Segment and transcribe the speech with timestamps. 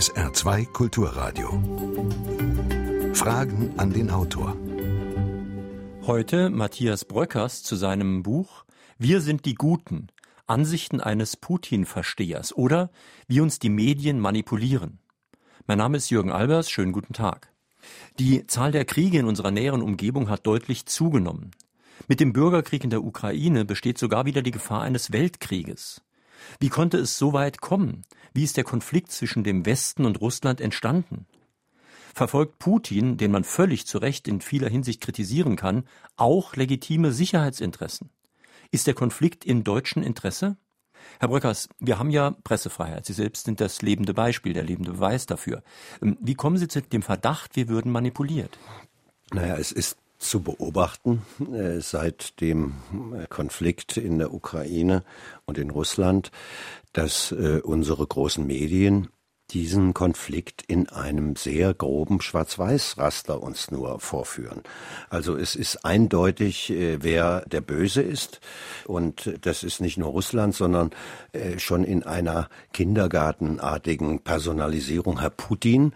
[0.00, 1.50] SR2 Kulturradio.
[3.12, 4.56] Fragen an den Autor.
[6.06, 8.64] Heute Matthias Bröckers zu seinem Buch
[8.96, 10.06] Wir sind die Guten.
[10.46, 12.90] Ansichten eines Putin-Verstehers oder
[13.28, 15.00] wie uns die Medien manipulieren.
[15.66, 16.70] Mein Name ist Jürgen Albers.
[16.70, 17.52] Schönen guten Tag.
[18.18, 21.50] Die Zahl der Kriege in unserer näheren Umgebung hat deutlich zugenommen.
[22.08, 26.00] Mit dem Bürgerkrieg in der Ukraine besteht sogar wieder die Gefahr eines Weltkrieges.
[26.58, 28.02] Wie konnte es so weit kommen?
[28.32, 31.26] Wie ist der Konflikt zwischen dem Westen und Russland entstanden?
[32.14, 35.84] Verfolgt Putin, den man völlig zu Recht in vieler Hinsicht kritisieren kann,
[36.16, 38.10] auch legitime Sicherheitsinteressen?
[38.70, 40.56] Ist der Konflikt in deutschem Interesse?
[41.18, 43.06] Herr Bröckers, wir haben ja Pressefreiheit.
[43.06, 45.62] Sie selbst sind das lebende Beispiel, der lebende Beweis dafür.
[46.02, 48.58] Ähm, wie kommen Sie zu dem Verdacht, wir würden manipuliert?
[49.32, 52.74] Naja, es ist zu beobachten äh, seit dem
[53.14, 55.02] äh, Konflikt in der Ukraine
[55.46, 56.30] und in Russland,
[56.92, 59.08] dass äh, unsere großen Medien
[59.50, 64.62] diesen Konflikt in einem sehr groben Schwarz-Weiß-Raster uns nur vorführen.
[65.08, 68.40] Also es ist eindeutig, äh, wer der Böse ist.
[68.86, 70.90] Und das ist nicht nur Russland, sondern
[71.32, 75.92] äh, schon in einer kindergartenartigen Personalisierung Herr Putin.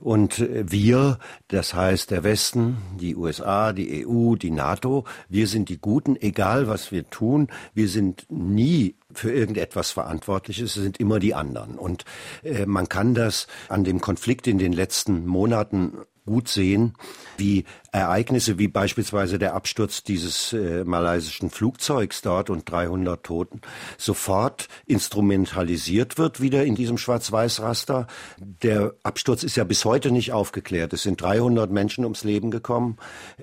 [0.00, 5.68] Und äh, wir, das heißt der Westen, die USA, die EU, die NATO, wir sind
[5.68, 7.48] die Guten, egal was wir tun.
[7.74, 11.76] Wir sind nie für irgendetwas verantwortlich ist, sind immer die anderen.
[11.76, 12.04] Und
[12.42, 15.92] äh, man kann das an dem Konflikt in den letzten Monaten
[16.24, 16.94] gut sehen,
[17.36, 23.60] wie Ereignisse wie beispielsweise der Absturz dieses äh, malaysischen Flugzeugs dort und 300 Toten
[23.98, 28.06] sofort instrumentalisiert wird wieder in diesem Schwarz-Weiß-Raster.
[28.38, 30.92] Der Absturz ist ja bis heute nicht aufgeklärt.
[30.92, 32.98] Es sind 300 Menschen ums Leben gekommen,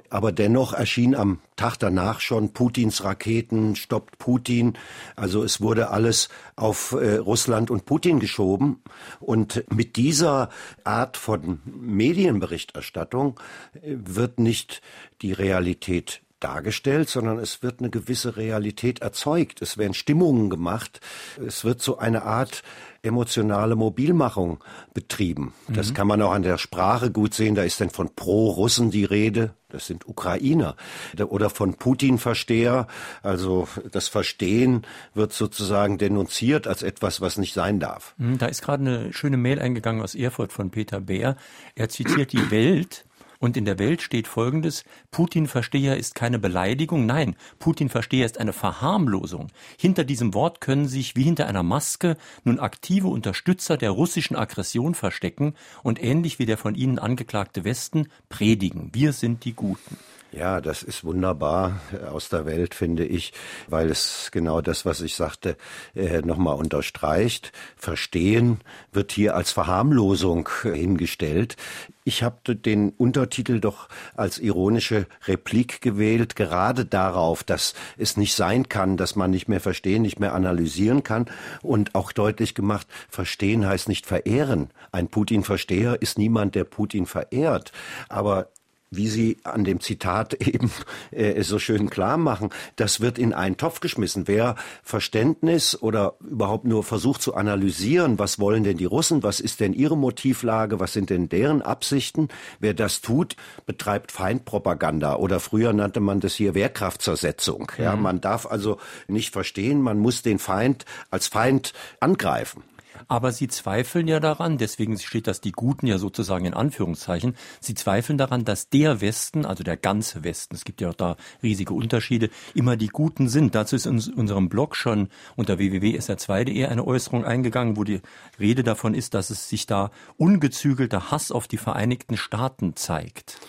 [0.09, 4.77] aber dennoch erschien am Tag danach schon Putins Raketen, stoppt Putin.
[5.17, 8.81] Also es wurde alles auf äh, Russland und Putin geschoben
[9.19, 10.51] und mit dieser
[10.85, 13.41] Art von Medienberichterstattung
[13.73, 14.81] äh, wird nicht
[15.21, 19.61] die Realität dargestellt, sondern es wird eine gewisse Realität erzeugt.
[19.61, 21.01] Es werden Stimmungen gemacht.
[21.45, 22.63] Es wird so eine Art
[23.01, 24.63] emotionale Mobilmachung
[24.93, 25.53] betrieben.
[25.67, 25.73] Mhm.
[25.73, 27.55] Das kann man auch an der Sprache gut sehen.
[27.55, 29.53] Da ist dann von Pro-Russen die Rede.
[29.69, 30.75] Das sind Ukrainer.
[31.17, 32.87] Oder von Putin-Versteher.
[33.21, 38.15] Also das Verstehen wird sozusagen denunziert als etwas, was nicht sein darf.
[38.17, 41.37] Mhm, da ist gerade eine schöne Mail eingegangen aus Erfurt von Peter Beer.
[41.75, 43.05] Er zitiert die Welt
[43.39, 49.47] und in der Welt steht Folgendes, Putin-Versteher ist keine Beleidigung, nein, Putin-Versteher ist eine Verharmlosung.
[49.77, 54.93] Hinter diesem Wort können sich wie hinter einer Maske nun aktive Unterstützer der russischen Aggression
[54.93, 58.89] verstecken und ähnlich wie der von ihnen angeklagte Westen predigen.
[58.93, 59.97] Wir sind die Guten.
[60.31, 63.33] Ja, das ist wunderbar aus der Welt, finde ich,
[63.67, 65.57] weil es genau das, was ich sagte,
[65.95, 67.51] äh, nochmal unterstreicht.
[67.75, 71.55] Verstehen wird hier als Verharmlosung hingestellt.
[72.03, 78.69] Ich habe den Untertitel doch als ironische Replik gewählt, gerade darauf, dass es nicht sein
[78.69, 81.25] kann, dass man nicht mehr verstehen, nicht mehr analysieren kann
[81.63, 84.69] und auch deutlich gemacht, verstehen heißt nicht verehren.
[84.91, 87.71] Ein Putin-Versteher ist niemand, der Putin verehrt.
[88.09, 88.49] Aber
[88.91, 90.71] wie Sie an dem Zitat eben
[91.11, 94.27] äh, so schön klar machen, das wird in einen Topf geschmissen.
[94.27, 99.59] Wer Verständnis oder überhaupt nur versucht zu analysieren, was wollen denn die Russen, was ist
[99.59, 102.29] denn ihre Motivlage, was sind denn deren Absichten,
[102.59, 103.35] wer das tut,
[103.65, 107.71] betreibt Feindpropaganda oder früher nannte man das hier Wehrkraftzersetzung.
[107.77, 108.03] Ja, mhm.
[108.03, 108.77] man darf also
[109.07, 112.63] nicht verstehen, man muss den Feind als Feind angreifen.
[113.09, 117.73] Aber sie zweifeln ja daran, deswegen steht das die Guten ja sozusagen in Anführungszeichen, sie
[117.73, 121.73] zweifeln daran, dass der Westen, also der ganze Westen, es gibt ja auch da riesige
[121.73, 123.55] Unterschiede, immer die Guten sind.
[123.55, 128.01] Dazu ist in unserem Blog schon unter www.sr2.de eine Äußerung eingegangen, wo die
[128.39, 133.39] Rede davon ist, dass es sich da ungezügelter Hass auf die Vereinigten Staaten zeigt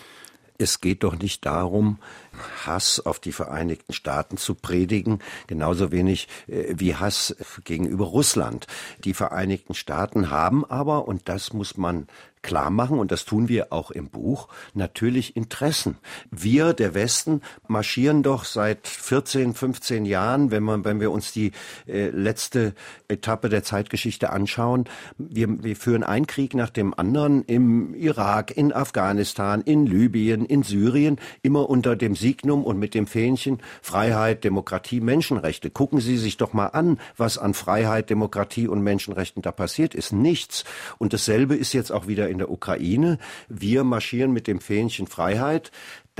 [0.60, 1.98] es geht doch nicht darum,
[2.64, 7.34] Hass auf die Vereinigten Staaten zu predigen, genauso wenig äh, wie Hass
[7.64, 8.66] gegenüber Russland.
[9.04, 12.06] Die Vereinigten Staaten haben aber, und das muss man
[12.42, 15.98] klar machen, und das tun wir auch im Buch, natürlich Interessen.
[16.30, 21.52] Wir, der Westen, marschieren doch seit 14, 15 Jahren, wenn man, wenn wir uns die
[21.86, 22.74] äh, letzte
[23.08, 24.84] Etappe der Zeitgeschichte anschauen,
[25.18, 30.62] wir, wir führen einen Krieg nach dem anderen im Irak, in Afghanistan, in Libyen, in
[30.62, 35.70] Syrien, immer unter dem Signum und mit dem Fähnchen Freiheit, Demokratie, Menschenrechte.
[35.70, 40.12] Gucken Sie sich doch mal an, was an Freiheit, Demokratie und Menschenrechten da passiert ist.
[40.12, 40.64] Nichts.
[40.98, 43.18] Und dasselbe ist jetzt auch wieder in der Ukraine.
[43.48, 45.70] Wir marschieren mit dem Fähnchen Freiheit.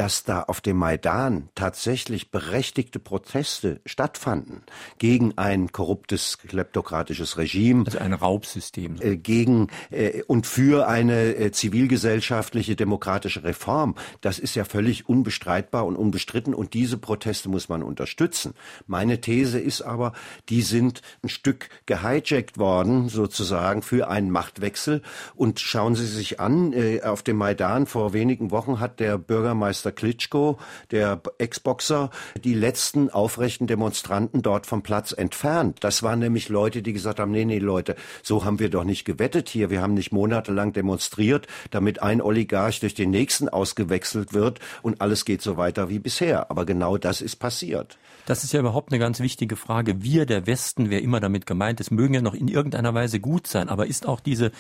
[0.00, 4.62] Dass da auf dem Maidan tatsächlich berechtigte Proteste stattfanden
[4.97, 7.85] gegen ein korruptes, kleptokratisches Regime.
[7.85, 8.97] Also ein Raubsystem.
[8.99, 13.94] Äh, gegen äh, und für eine äh, zivilgesellschaftliche demokratische Reform.
[14.23, 18.55] Das ist ja völlig unbestreitbar und unbestritten und diese Proteste muss man unterstützen.
[18.87, 20.14] Meine These ist aber,
[20.49, 25.02] die sind ein Stück gehijackt worden, sozusagen, für einen Machtwechsel.
[25.35, 29.89] Und schauen Sie sich an, äh, auf dem Maidan vor wenigen Wochen hat der Bürgermeister
[29.92, 30.58] Klitschko,
[30.90, 32.10] der Ex-Boxer,
[32.44, 35.78] die letzten aufrechten Demonstranten dort vom Platz entfernt.
[35.81, 39.04] Das waren nämlich Leute, die gesagt haben, nee, nee, Leute, so haben wir doch nicht
[39.04, 39.70] gewettet hier.
[39.70, 45.25] Wir haben nicht monatelang demonstriert, damit ein Oligarch durch den nächsten ausgewechselt wird und alles
[45.25, 46.50] geht so weiter wie bisher.
[46.50, 47.98] Aber genau das ist passiert.
[48.26, 50.02] Das ist ja überhaupt eine ganz wichtige Frage.
[50.02, 53.46] Wir, der Westen, wer immer damit gemeint ist, mögen ja noch in irgendeiner Weise gut
[53.46, 53.69] sein.
[53.69, 54.52] Aber ist auch diese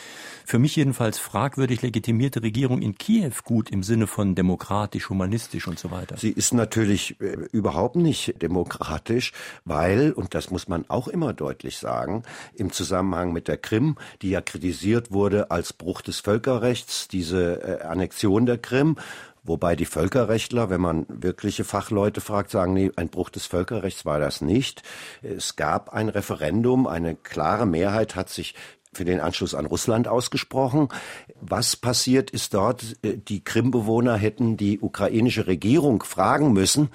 [0.44, 5.78] für mich jedenfalls fragwürdig legitimierte Regierung in Kiew gut im Sinne von demokratisch, humanistisch und
[5.78, 6.16] so weiter?
[6.16, 9.32] Sie ist natürlich äh, überhaupt nicht demokratisch,
[9.64, 12.22] weil, und das muss man auch immer deutlich sagen,
[12.54, 17.82] im Zusammenhang mit der Krim, die ja kritisiert wurde als Bruch des Völkerrechts, diese äh,
[17.82, 18.96] Annexion der Krim,
[19.42, 24.18] Wobei die Völkerrechtler, wenn man wirkliche Fachleute fragt, sagen, nee, ein Bruch des Völkerrechts war
[24.18, 24.82] das nicht.
[25.22, 28.54] Es gab ein Referendum, eine klare Mehrheit hat sich
[28.92, 30.88] für den Anschluss an Russland ausgesprochen.
[31.40, 36.90] Was passiert ist dort, die Krimbewohner hätten die ukrainische Regierung fragen müssen,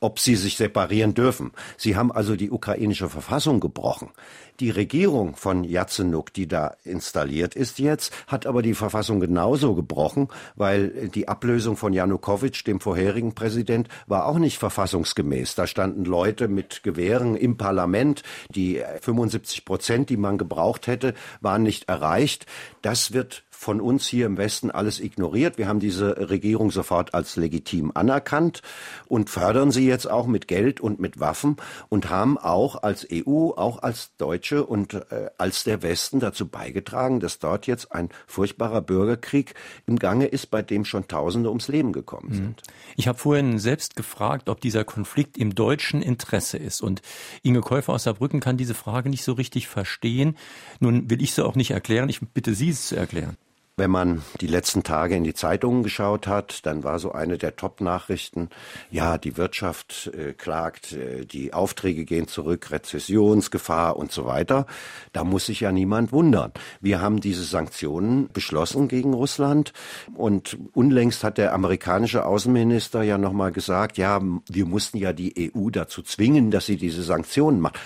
[0.00, 1.52] ob sie sich separieren dürfen.
[1.76, 4.10] Sie haben also die ukrainische Verfassung gebrochen.
[4.58, 10.28] Die Regierung von Yatsenuk, die da installiert ist jetzt, hat aber die Verfassung genauso gebrochen,
[10.54, 15.54] weil die Ablösung von Janukowitsch, dem vorherigen Präsident, war auch nicht verfassungsgemäß.
[15.54, 18.22] Da standen Leute mit Gewehren im Parlament.
[18.50, 22.44] Die 75 Prozent, die man gebraucht hätte, waren nicht erreicht.
[22.82, 25.58] Das wird von uns hier im Westen alles ignoriert.
[25.58, 28.62] Wir haben diese Regierung sofort als legitim anerkannt
[29.06, 31.58] und fördern sie jetzt auch mit Geld und mit Waffen
[31.90, 37.20] und haben auch als EU, auch als Deutsche und äh, als der Westen dazu beigetragen,
[37.20, 39.52] dass dort jetzt ein furchtbarer Bürgerkrieg
[39.86, 42.34] im Gange ist, bei dem schon Tausende ums Leben gekommen mhm.
[42.34, 42.62] sind.
[42.96, 46.80] Ich habe vorhin selbst gefragt, ob dieser Konflikt im deutschen Interesse ist.
[46.80, 47.02] Und
[47.42, 50.38] Inge Käufer aus Saarbrücken kann diese Frage nicht so richtig verstehen.
[50.78, 52.08] Nun will ich sie auch nicht erklären.
[52.08, 53.36] Ich bitte Sie es zu erklären.
[53.76, 57.56] Wenn man die letzten Tage in die Zeitungen geschaut hat, dann war so eine der
[57.56, 58.50] Top-Nachrichten,
[58.90, 64.66] ja, die Wirtschaft äh, klagt, äh, die Aufträge gehen zurück, Rezessionsgefahr und so weiter.
[65.12, 66.52] Da muss sich ja niemand wundern.
[66.80, 69.72] Wir haben diese Sanktionen beschlossen gegen Russland
[70.14, 75.70] und unlängst hat der amerikanische Außenminister ja nochmal gesagt, ja, wir mussten ja die EU
[75.70, 77.78] dazu zwingen, dass sie diese Sanktionen macht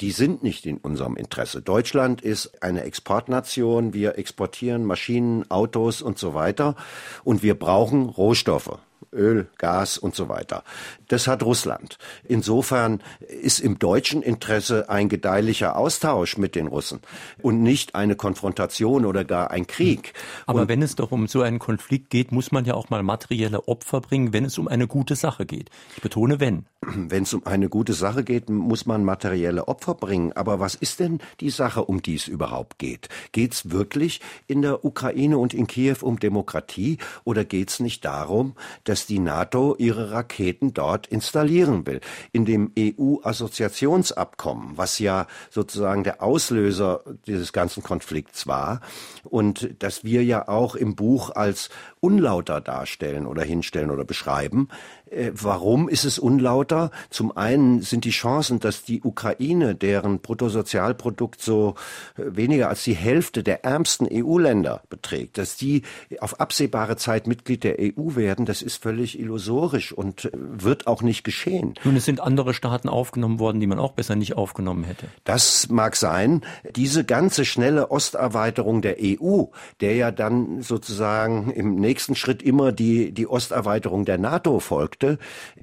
[0.00, 1.62] die sind nicht in unserem Interesse.
[1.62, 3.94] Deutschland ist eine Exportnation.
[3.94, 6.76] Wir exportieren Maschinen, Autos und so weiter.
[7.24, 8.78] Und wir brauchen Rohstoffe.
[9.12, 10.64] Öl, Gas und so weiter.
[11.08, 11.98] Das hat Russland.
[12.24, 17.00] Insofern ist im deutschen Interesse ein gedeihlicher Austausch mit den Russen
[17.42, 20.12] und nicht eine Konfrontation oder gar ein Krieg.
[20.46, 23.02] Aber und wenn es doch um so einen Konflikt geht, muss man ja auch mal
[23.02, 25.70] materielle Opfer bringen, wenn es um eine gute Sache geht.
[25.96, 26.66] Ich betone wenn.
[26.82, 30.32] Wenn es um eine gute Sache geht, muss man materielle Opfer bringen.
[30.34, 33.08] Aber was ist denn die Sache, um die es überhaupt geht?
[33.32, 38.04] Geht es wirklich in der Ukraine und in Kiew um Demokratie oder geht es nicht
[38.04, 38.54] darum,
[38.84, 42.00] dass die NATO ihre Raketen dort installieren will?
[42.32, 48.80] In dem EU-Assoziationsabkommen, was ja sozusagen der Auslöser dieses ganzen Konflikts war
[49.24, 51.68] und das wir ja auch im Buch als
[52.06, 54.68] unlauter darstellen oder hinstellen oder beschreiben,
[55.10, 56.92] äh, warum ist es unlauter?
[57.10, 61.74] Zum einen sind die Chancen, dass die Ukraine, deren Bruttosozialprodukt so
[62.16, 65.82] äh, weniger als die Hälfte der ärmsten EU-Länder beträgt, dass die
[66.20, 71.02] auf absehbare Zeit Mitglied der EU werden, das ist völlig illusorisch und äh, wird auch
[71.02, 71.74] nicht geschehen.
[71.82, 75.08] Nun, es sind andere Staaten aufgenommen worden, die man auch besser nicht aufgenommen hätte.
[75.24, 76.42] Das mag sein.
[76.76, 79.44] Diese ganze schnelle Osterweiterung der EU,
[79.80, 85.18] der ja dann sozusagen im nächsten Schritt immer die, die Osterweiterung der NATO folgt, Produkte,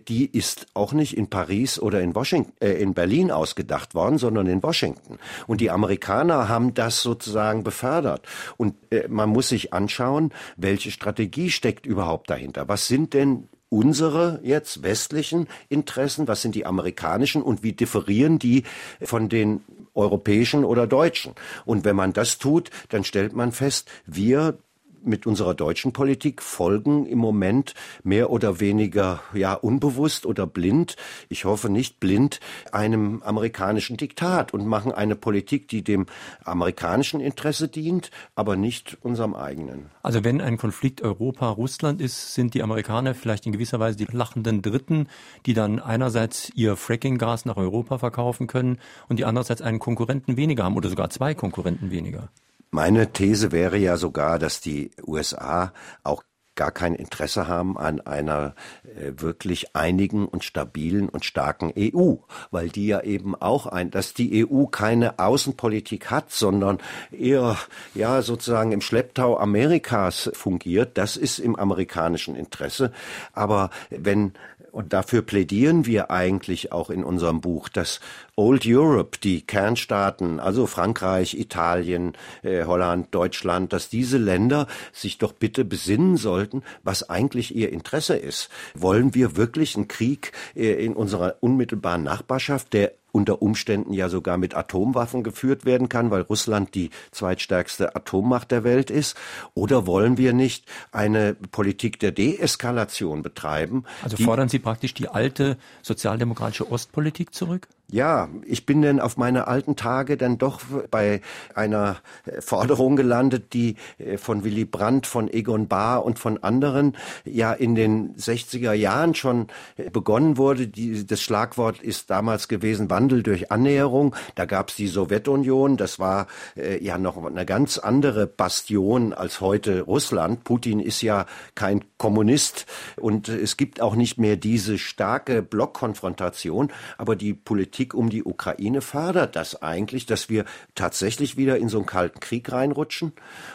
[0.08, 4.48] die ist auch nicht in Paris oder in Washington, äh, in Berlin ausgedacht worden, sondern
[4.48, 5.18] in Washington.
[5.48, 8.26] Und die Amerikaner haben das sozusagen befördert.
[8.58, 12.68] Und äh, man muss sich anschauen, welche Strategie steckt überhaupt dahinter.
[12.68, 18.64] Was sind denn unsere jetzt westlichen Interessen, was sind die amerikanischen und wie differieren die
[19.02, 19.62] von den
[19.96, 21.34] europäischen oder deutschen.
[21.66, 24.60] Und wenn man das tut, dann stellt man fest, wir
[25.06, 30.96] mit unserer deutschen Politik folgen im Moment mehr oder weniger ja unbewusst oder blind,
[31.30, 32.40] ich hoffe nicht blind,
[32.72, 36.06] einem amerikanischen Diktat und machen eine Politik, die dem
[36.44, 39.90] amerikanischen Interesse dient, aber nicht unserem eigenen.
[40.02, 44.62] Also wenn ein Konflikt Europa-Russland ist, sind die Amerikaner vielleicht in gewisser Weise die lachenden
[44.62, 45.08] Dritten,
[45.46, 50.64] die dann einerseits ihr Fracking-Gas nach Europa verkaufen können und die andererseits einen Konkurrenten weniger
[50.64, 52.30] haben oder sogar zwei Konkurrenten weniger.
[52.74, 56.24] Meine These wäre ja sogar, dass die USA auch
[56.56, 62.16] gar kein Interesse haben an einer äh, wirklich einigen und stabilen und starken EU,
[62.50, 66.80] weil die ja eben auch ein, dass die EU keine Außenpolitik hat, sondern
[67.12, 67.58] eher
[67.94, 70.98] ja sozusagen im Schlepptau Amerikas fungiert.
[70.98, 72.92] Das ist im amerikanischen Interesse.
[73.34, 74.34] Aber wenn
[74.74, 78.00] und dafür plädieren wir eigentlich auch in unserem Buch, dass
[78.36, 85.34] Old Europe, die Kernstaaten, also Frankreich, Italien, äh, Holland, Deutschland, dass diese Länder sich doch
[85.34, 88.50] bitte besinnen sollten, was eigentlich ihr Interesse ist.
[88.74, 94.38] Wollen wir wirklich einen Krieg äh, in unserer unmittelbaren Nachbarschaft, der unter Umständen ja sogar
[94.38, 99.16] mit Atomwaffen geführt werden kann, weil Russland die zweitstärkste Atommacht der Welt ist?
[99.54, 103.86] Oder wollen wir nicht eine Politik der Deeskalation betreiben?
[104.02, 107.68] Also fordern Sie praktisch die alte sozialdemokratische Ostpolitik zurück?
[107.94, 111.22] Ja, ich bin denn auf meine alten Tage dann doch bei
[111.54, 111.98] einer
[112.40, 117.76] Forderung gelandet, die äh, von Willy Brandt, von Egon Bahr und von anderen ja in
[117.76, 119.46] den 60er Jahren schon
[119.78, 120.66] äh, begonnen wurde.
[120.66, 124.16] Die, das Schlagwort ist damals gewesen Wandel durch Annäherung.
[124.34, 126.26] Da gab es die Sowjetunion, das war
[126.58, 130.44] äh, ja noch eine ganz andere Bastion als heute Russland.
[130.46, 137.16] Putin ist ja kein Kommunist und es gibt auch nicht mehr diese starke Blockkonfrontation, aber
[137.16, 141.78] die Politik Politik um die Ukraine fördert das eigentlich, dass wir tatsächlich wieder in so
[141.78, 143.12] einen kalten Krieg reinrutschen.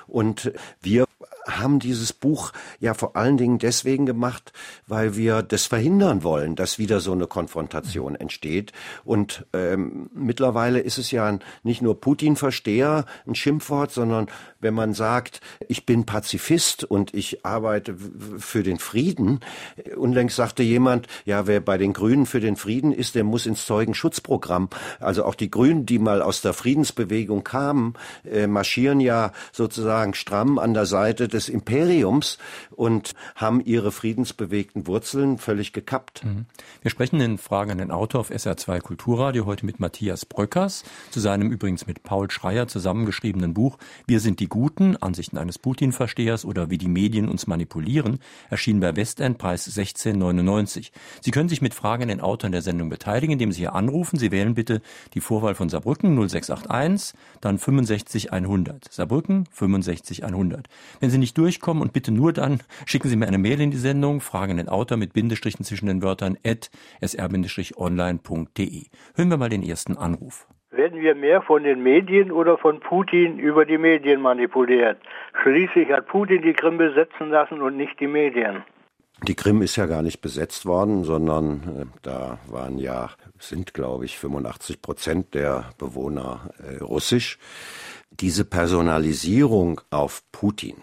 [0.06, 1.07] Und wir
[1.48, 4.52] haben dieses Buch ja vor allen Dingen deswegen gemacht,
[4.86, 8.72] weil wir das verhindern wollen, dass wieder so eine Konfrontation entsteht.
[9.04, 14.26] Und ähm, mittlerweile ist es ja nicht nur Putin-Versteher ein Schimpfwort, sondern
[14.60, 17.96] wenn man sagt, ich bin Pazifist und ich arbeite
[18.38, 19.40] für den Frieden.
[19.96, 23.66] Unlängst sagte jemand, ja, wer bei den Grünen für den Frieden ist, der muss ins
[23.66, 24.68] Zeugenschutzprogramm.
[25.00, 30.58] Also auch die Grünen, die mal aus der Friedensbewegung kamen, äh, marschieren ja sozusagen stramm
[30.58, 32.38] an der Seite des Imperiums
[32.70, 36.24] und haben ihre friedensbewegten Wurzeln völlig gekappt.
[36.24, 36.46] Mhm.
[36.82, 37.38] Wir sprechen den
[37.90, 43.54] Autor auf SR2 Kulturradio heute mit Matthias Bröckers zu seinem übrigens mit Paul Schreier zusammengeschriebenen
[43.54, 48.18] Buch Wir sind die Guten, Ansichten eines Putin-Verstehers oder wie die Medien uns manipulieren,
[48.48, 50.90] erschienen bei Westend, Preis 16,99.
[51.20, 53.74] Sie können sich mit Fragen an den Autor in der Sendung beteiligen, indem Sie hier
[53.74, 54.18] anrufen.
[54.18, 54.80] Sie wählen bitte
[55.14, 58.92] die Vorwahl von Saarbrücken 0681, dann 65 100.
[58.92, 60.68] Saarbrücken 65 100.
[61.00, 63.76] Wenn Sie nicht durchkommen und bitte nur dann, schicken Sie mir eine Mail in die
[63.76, 66.70] Sendung, fragen den Autor mit Bindestrichen zwischen den Wörtern at
[67.00, 68.84] sr-online.de.
[69.14, 70.46] Hören wir mal den ersten Anruf.
[70.70, 74.98] Werden wir mehr von den Medien oder von Putin über die Medien manipuliert?
[75.42, 78.62] Schließlich hat Putin die Krim besetzen lassen und nicht die Medien.
[79.26, 84.04] Die Krim ist ja gar nicht besetzt worden, sondern äh, da waren ja, sind glaube
[84.04, 87.38] ich 85 Prozent der Bewohner äh, russisch.
[88.10, 90.76] Diese Personalisierung auf Putin,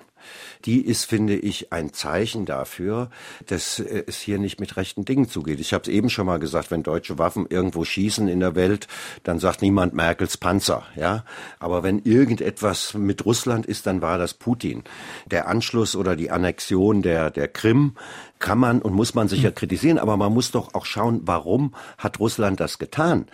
[0.65, 3.10] die ist, finde ich, ein Zeichen dafür,
[3.45, 5.60] dass äh, es hier nicht mit rechten Dingen zugeht.
[5.60, 8.88] Ich habe es eben schon mal gesagt, wenn deutsche Waffen irgendwo schießen in der Welt,
[9.24, 11.24] dann sagt niemand Merkels Panzer, ja.
[11.60, 14.84] Aber wenn irgendetwas mit Russland ist, dann war das Putin.
[15.25, 17.93] Der Anschluss oder die Annexion der, der Krim
[18.39, 22.19] kann man und muss man sicher kritisieren, aber man muss doch auch schauen, warum hat
[22.19, 23.27] Russland das getan?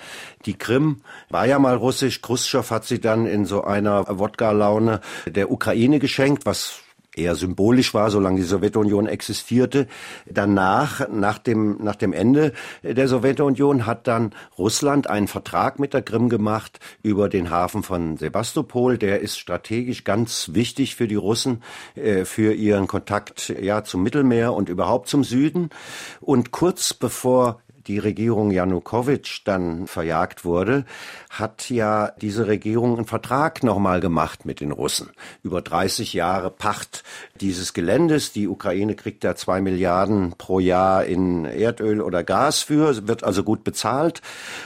[0.45, 5.51] Die Krim war ja mal russisch, Khrushchev hat sie dann in so einer Wodka-Laune der
[5.51, 6.81] Ukraine geschenkt, was
[7.21, 9.87] eher symbolisch war, solange die Sowjetunion existierte.
[10.25, 16.01] Danach, nach dem, nach dem Ende der Sowjetunion, hat dann Russland einen Vertrag mit der
[16.01, 18.97] Krim gemacht über den Hafen von Sebastopol.
[18.97, 21.63] Der ist strategisch ganz wichtig für die Russen,
[21.95, 25.69] äh, für ihren Kontakt ja, zum Mittelmeer und überhaupt zum Süden.
[26.19, 27.61] Und kurz bevor
[27.91, 30.85] die Regierung Janukowitsch dann verjagt wurde,
[31.29, 35.09] hat ja diese Regierung einen Vertrag nochmal gemacht mit den Russen.
[35.43, 37.03] Über 30 Jahre Pacht
[37.41, 38.31] dieses Geländes.
[38.31, 43.43] Die Ukraine kriegt da zwei Milliarden pro Jahr in Erdöl oder Gas für, wird also
[43.43, 44.21] gut bezahlt.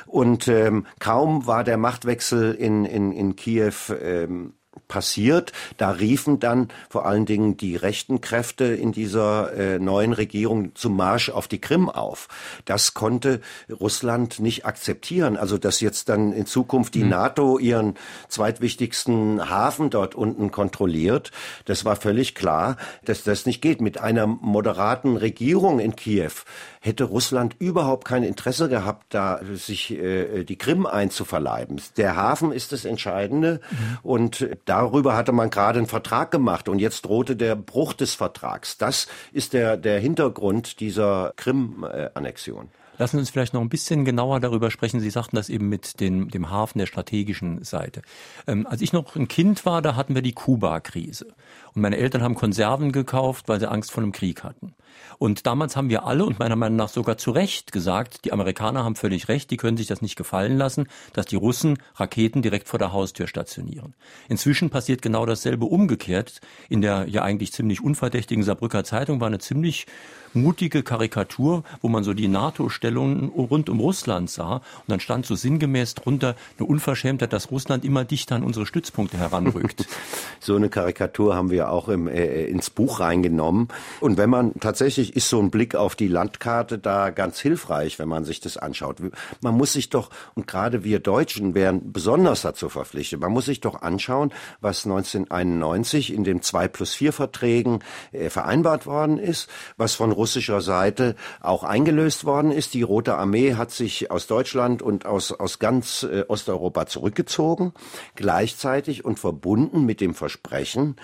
[0.06, 4.54] Und ähm, kaum war der Machtwechsel in, in, in Kiew ähm,
[4.96, 5.52] passiert.
[5.76, 10.96] Da riefen dann vor allen Dingen die rechten Kräfte in dieser äh, neuen Regierung zum
[10.96, 12.30] Marsch auf die Krim auf.
[12.64, 15.36] Das konnte Russland nicht akzeptieren.
[15.36, 17.10] Also dass jetzt dann in Zukunft die mhm.
[17.10, 17.96] NATO ihren
[18.30, 21.32] zweitwichtigsten Hafen dort unten kontrolliert,
[21.66, 23.82] das war völlig klar, dass das nicht geht.
[23.82, 26.32] Mit einer moderaten Regierung in Kiew
[26.86, 31.82] hätte Russland überhaupt kein Interesse gehabt, da sich äh, die Krim einzuverleiben.
[31.98, 33.98] Der Hafen ist das Entscheidende mhm.
[34.04, 38.78] und darüber hatte man gerade einen Vertrag gemacht und jetzt drohte der Bruch des Vertrags.
[38.78, 42.70] Das ist der, der Hintergrund dieser Krim-Annexion.
[42.98, 45.00] Lassen Sie uns vielleicht noch ein bisschen genauer darüber sprechen.
[45.00, 48.02] Sie sagten das eben mit den, dem Hafen der strategischen Seite.
[48.48, 51.28] Ähm, als ich noch ein Kind war, da hatten wir die Kuba-Krise.
[51.74, 54.74] Und meine Eltern haben Konserven gekauft, weil sie Angst vor einem Krieg hatten.
[55.18, 58.84] Und damals haben wir alle und meiner Meinung nach sogar zu Recht gesagt, die Amerikaner
[58.84, 62.68] haben völlig recht, die können sich das nicht gefallen lassen, dass die Russen Raketen direkt
[62.68, 63.94] vor der Haustür stationieren.
[64.30, 66.40] Inzwischen passiert genau dasselbe umgekehrt.
[66.70, 69.86] In der ja eigentlich ziemlich unverdächtigen Saarbrücker Zeitung war eine ziemlich
[70.34, 72.28] mutige Karikatur, wo man so die
[72.86, 74.56] NATO-Stellungen rund um Russland sah.
[74.56, 79.18] Und dann stand so sinngemäß drunter eine Unverschämtheit, dass Russland immer dichter an unsere Stützpunkte
[79.18, 79.86] heranrückt.
[80.40, 83.68] so eine Karikatur haben wir auch im, äh, ins Buch reingenommen.
[84.00, 88.10] Und wenn man tatsächlich ist so ein Blick auf die Landkarte da ganz hilfreich, wenn
[88.10, 88.98] man sich das anschaut.
[89.42, 93.62] Man muss sich doch, und gerade wir Deutschen wären besonders dazu verpflichtet, man muss sich
[93.62, 97.80] doch anschauen, was 1991 in den 2 plus 4 Verträgen
[98.12, 102.75] äh, vereinbart worden ist, was von russischer Seite auch eingelöst worden ist.
[102.76, 107.72] Die Rote Armee hat sich aus Deutschland und aus, aus ganz äh, Osteuropa zurückgezogen,
[108.16, 110.98] gleichzeitig und verbunden mit dem Versprechen,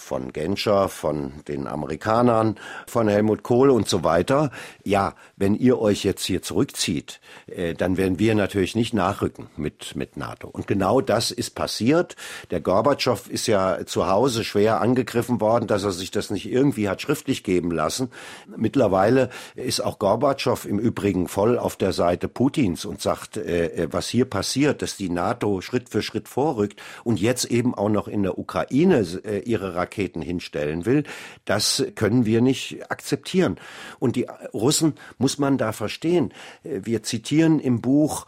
[0.00, 4.50] von Genscher, von den Amerikanern, von Helmut Kohl und so weiter.
[4.82, 9.94] Ja, wenn ihr euch jetzt hier zurückzieht, äh, dann werden wir natürlich nicht nachrücken mit,
[9.94, 10.48] mit NATO.
[10.48, 12.16] Und genau das ist passiert.
[12.50, 16.88] Der Gorbatschow ist ja zu Hause schwer angegriffen worden, dass er sich das nicht irgendwie
[16.88, 18.10] hat schriftlich geben lassen.
[18.56, 23.88] Mittlerweile ist auch Gorbatschow im Übrigen voll auf der Seite Putins und sagt, äh, äh
[23.92, 28.08] was hier passiert, dass die NATO Schritt für Schritt vorrückt und jetzt eben auch noch
[28.08, 31.04] in der Ukraine äh, ihre Raketen Raketen hinstellen will.
[31.44, 33.56] Das können wir nicht akzeptieren.
[33.98, 36.32] Und die Russen muss man da verstehen.
[36.62, 38.26] Wir zitieren im Buch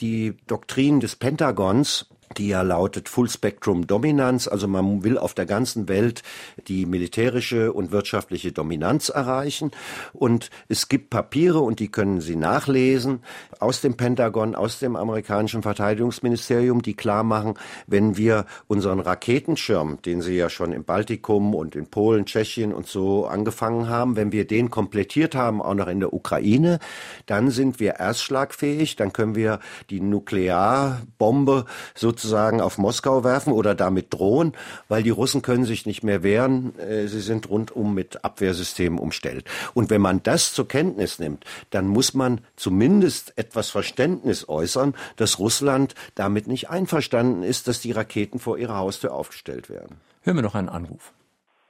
[0.00, 2.06] die Doktrin des Pentagons,
[2.38, 6.22] die ja lautet Full Spectrum Dominanz, also man will auf der ganzen Welt
[6.66, 9.70] die militärische und wirtschaftliche Dominanz erreichen.
[10.12, 13.20] Und es gibt Papiere, und die können Sie nachlesen,
[13.60, 17.54] aus dem Pentagon, aus dem amerikanischen Verteidigungsministerium, die klar machen,
[17.86, 22.86] wenn wir unseren Raketenschirm, den Sie ja schon im Baltikum und in Polen, Tschechien und
[22.86, 26.78] so angefangen haben, wenn wir den komplettiert haben, auch noch in der Ukraine,
[27.26, 33.74] dann sind wir erstschlagfähig, dann können wir die Nuklearbombe sozusagen sozusagen auf Moskau werfen oder
[33.74, 34.54] damit drohen,
[34.88, 36.78] weil die Russen können sich nicht mehr wehren.
[36.78, 39.44] Äh, sie sind rundum mit Abwehrsystemen umstellt.
[39.74, 45.38] Und wenn man das zur Kenntnis nimmt, dann muss man zumindest etwas Verständnis äußern, dass
[45.38, 50.00] Russland damit nicht einverstanden ist, dass die Raketen vor ihrer Haustür aufgestellt werden.
[50.22, 51.12] Hören wir noch einen Anruf.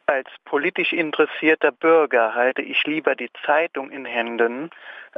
[0.06, 4.70] Als politisch interessierter Bürger halte ich lieber die Zeitung in Händen,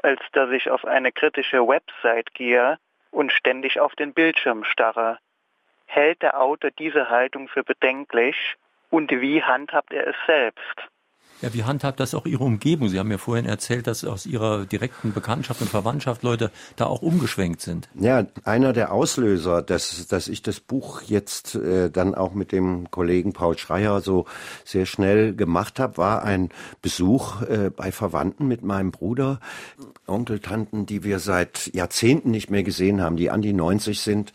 [0.02, 2.78] als dass ich auf eine kritische Website gehe
[3.10, 5.18] und ständig auf den Bildschirm starre.
[5.86, 8.36] Hält der Autor diese Haltung für bedenklich
[8.90, 10.88] und wie handhabt er es selbst?
[11.42, 12.88] Ja, wie handhabt das auch Ihre Umgebung?
[12.88, 17.02] Sie haben mir vorhin erzählt, dass aus Ihrer direkten Bekanntschaft und Verwandtschaft Leute da auch
[17.02, 17.88] umgeschwenkt sind.
[17.94, 22.90] Ja, einer der Auslöser, dass, dass ich das Buch jetzt äh, dann auch mit dem
[22.90, 24.24] Kollegen Paul Schreier so
[24.64, 26.48] sehr schnell gemacht habe, war ein
[26.80, 29.40] Besuch äh, bei Verwandten mit meinem Bruder,
[30.06, 34.32] Onkel, Tanten, die wir seit Jahrzehnten nicht mehr gesehen haben, die an die 90 sind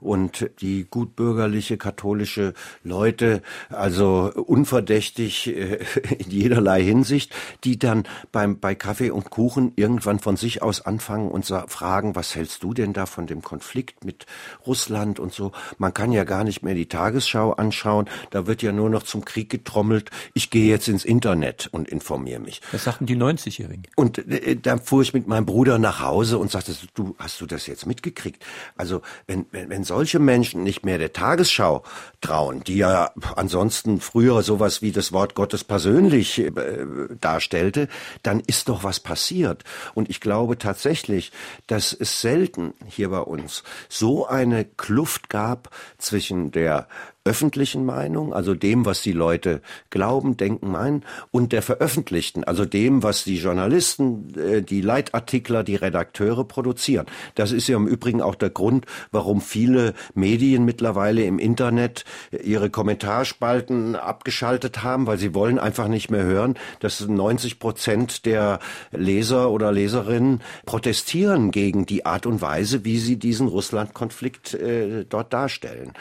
[0.00, 5.78] und die gutbürgerliche katholische Leute, also unverdächtig äh,
[6.18, 7.32] in jederlei Hinsicht,
[7.64, 12.34] die dann beim, bei Kaffee und Kuchen irgendwann von sich aus anfangen und fragen, was
[12.34, 14.26] hältst du denn da von dem Konflikt mit
[14.66, 15.52] Russland und so?
[15.78, 19.24] Man kann ja gar nicht mehr die Tagesschau anschauen, da wird ja nur noch zum
[19.24, 20.10] Krieg getrommelt.
[20.34, 22.60] Ich gehe jetzt ins Internet und informiere mich.
[22.72, 23.84] Das sagten die 90-Jährigen.
[23.96, 27.46] Und äh, da fuhr ich mit meinem Bruder nach Hause und sagte, du, hast du
[27.46, 28.44] das jetzt mitgekriegt?
[28.76, 31.82] Also, wenn, wenn, wenn solche Menschen nicht mehr der Tagesschau
[32.20, 36.86] trauen, die ja ansonsten früher sowas wie das Wort Gottes persönlich sich äh,
[37.20, 37.88] darstellte,
[38.22, 39.64] dann ist doch was passiert.
[39.94, 41.32] Und ich glaube tatsächlich,
[41.66, 46.88] dass es selten hier bei uns so eine Kluft gab zwischen der
[47.24, 53.02] öffentlichen Meinung, also dem, was die Leute glauben, denken, meinen, und der veröffentlichten, also dem,
[53.02, 57.04] was die Journalisten, äh, die Leitartikler, die Redakteure produzieren.
[57.34, 62.06] Das ist ja im Übrigen auch der Grund, warum viele Medien mittlerweile im Internet
[62.42, 68.60] ihre Kommentarspalten abgeschaltet haben, weil sie wollen einfach nicht mehr hören, dass 90 Prozent der
[68.92, 75.34] Leser oder Leserinnen protestieren gegen die Art und Weise, wie sie diesen Russland-Konflikt äh, dort
[75.34, 75.92] darstellen.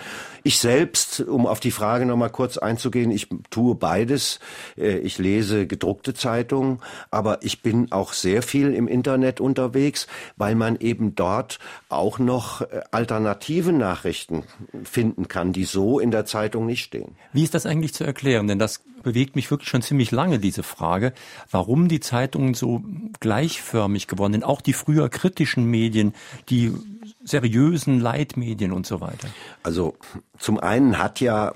[0.50, 4.40] Ich selbst, um auf die Frage noch mal kurz einzugehen, ich tue beides.
[4.80, 6.80] Äh, ich lese gedruckte Zeitungen,
[7.12, 10.08] aber ich bin auch sehr viel im Internet unterwegs,
[10.38, 14.42] weil man eben dort auch noch äh, alternative Nachrichten
[14.84, 17.16] finden kann, die so in der Zeitung nicht stehen.
[17.32, 18.48] Wie ist das eigentlich zu erklären?
[18.48, 21.14] Denn das bewegt mich wirklich schon ziemlich lange, diese Frage,
[21.52, 22.82] warum die Zeitungen so
[23.20, 26.16] gleichförmig geworden sind, auch die früher kritischen Medien,
[26.50, 26.74] die
[27.30, 29.28] seriösen Leitmedien und so weiter.
[29.64, 29.96] Also
[30.38, 31.56] zum einen hat ja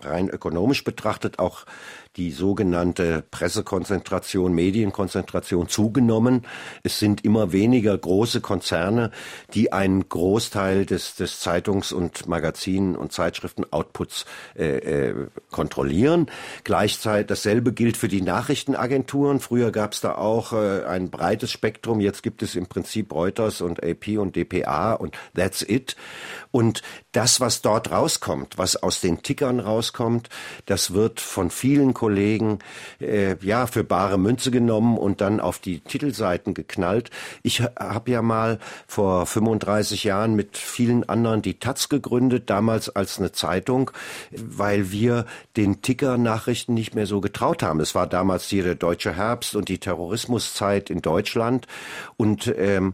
[0.00, 1.64] rein ökonomisch betrachtet auch
[2.16, 6.46] die sogenannte Pressekonzentration, Medienkonzentration zugenommen.
[6.82, 9.10] Es sind immer weniger große Konzerne,
[9.52, 15.14] die einen Großteil des, des Zeitungs- und Magazinen- und Zeitschriften-Outputs äh, äh,
[15.50, 16.30] kontrollieren.
[16.62, 19.40] Gleichzeitig dasselbe gilt für die Nachrichtenagenturen.
[19.40, 22.00] Früher gab es da auch äh, ein breites Spektrum.
[22.00, 25.96] Jetzt gibt es im Prinzip Reuters und AP und dpa und that's it.
[26.52, 30.28] Und das, was dort rauskommt, was aus den Tickern rauskommt,
[30.66, 32.58] das wird von vielen Kollegen
[33.00, 37.08] äh, ja für bare Münze genommen und dann auf die Titelseiten geknallt.
[37.42, 43.18] Ich habe ja mal vor 35 Jahren mit vielen anderen die Taz gegründet, damals als
[43.18, 43.90] eine Zeitung,
[44.32, 45.24] weil wir
[45.56, 47.80] den Ticker-Nachrichten nicht mehr so getraut haben.
[47.80, 51.66] Es war damals hier der deutsche Herbst und die Terrorismuszeit in Deutschland
[52.18, 52.92] und ähm,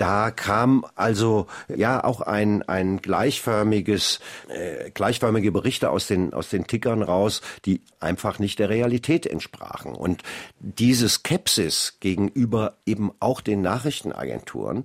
[0.00, 6.66] da kam also ja auch ein, ein gleichförmiges, äh, gleichförmige Berichte aus den, aus den
[6.66, 9.94] Tickern raus, die einfach nicht der Realität entsprachen.
[9.94, 10.22] Und
[10.58, 14.84] diese Skepsis gegenüber eben auch den Nachrichtenagenturen,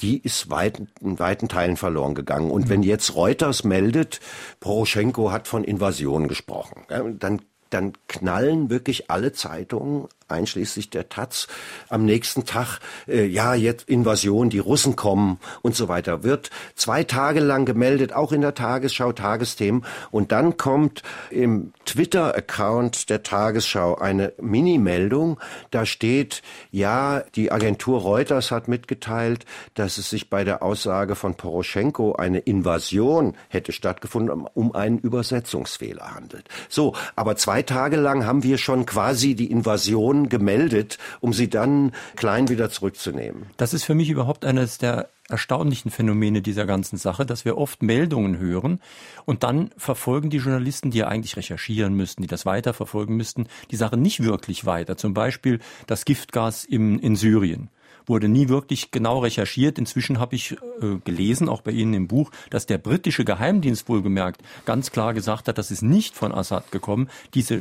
[0.00, 2.50] die ist weit, in weiten Teilen verloren gegangen.
[2.50, 4.18] Und wenn jetzt Reuters meldet,
[4.58, 6.82] Poroschenko hat von Invasion gesprochen,
[7.20, 11.46] dann dann knallen wirklich alle Zeitungen einschließlich der Taz,
[11.88, 17.04] am nächsten Tag, äh, ja, jetzt Invasion, die Russen kommen und so weiter, wird zwei
[17.04, 19.84] Tage lang gemeldet, auch in der Tagesschau, Tagesthemen.
[20.10, 25.38] Und dann kommt im Twitter-Account der Tagesschau eine Mini-Meldung,
[25.70, 31.36] da steht, ja, die Agentur Reuters hat mitgeteilt, dass es sich bei der Aussage von
[31.36, 36.48] Poroschenko eine Invasion hätte stattgefunden, um einen Übersetzungsfehler handelt.
[36.68, 41.92] So, aber zwei Tage lang haben wir schon quasi die Invasion gemeldet, um sie dann
[42.16, 43.46] klein wieder zurückzunehmen.
[43.56, 47.82] Das ist für mich überhaupt eines der erstaunlichen Phänomene dieser ganzen Sache, dass wir oft
[47.82, 48.80] Meldungen hören
[49.24, 53.76] und dann verfolgen die Journalisten, die ja eigentlich recherchieren müssten, die das weiterverfolgen müssten, die
[53.76, 54.96] Sache nicht wirklich weiter.
[54.96, 57.70] Zum Beispiel das Giftgas im, in Syrien
[58.06, 59.78] wurde nie wirklich genau recherchiert.
[59.78, 64.42] Inzwischen habe ich äh, gelesen, auch bei Ihnen im Buch, dass der britische Geheimdienst wohlgemerkt
[64.64, 67.08] ganz klar gesagt hat, das ist nicht von Assad gekommen.
[67.34, 67.58] Diese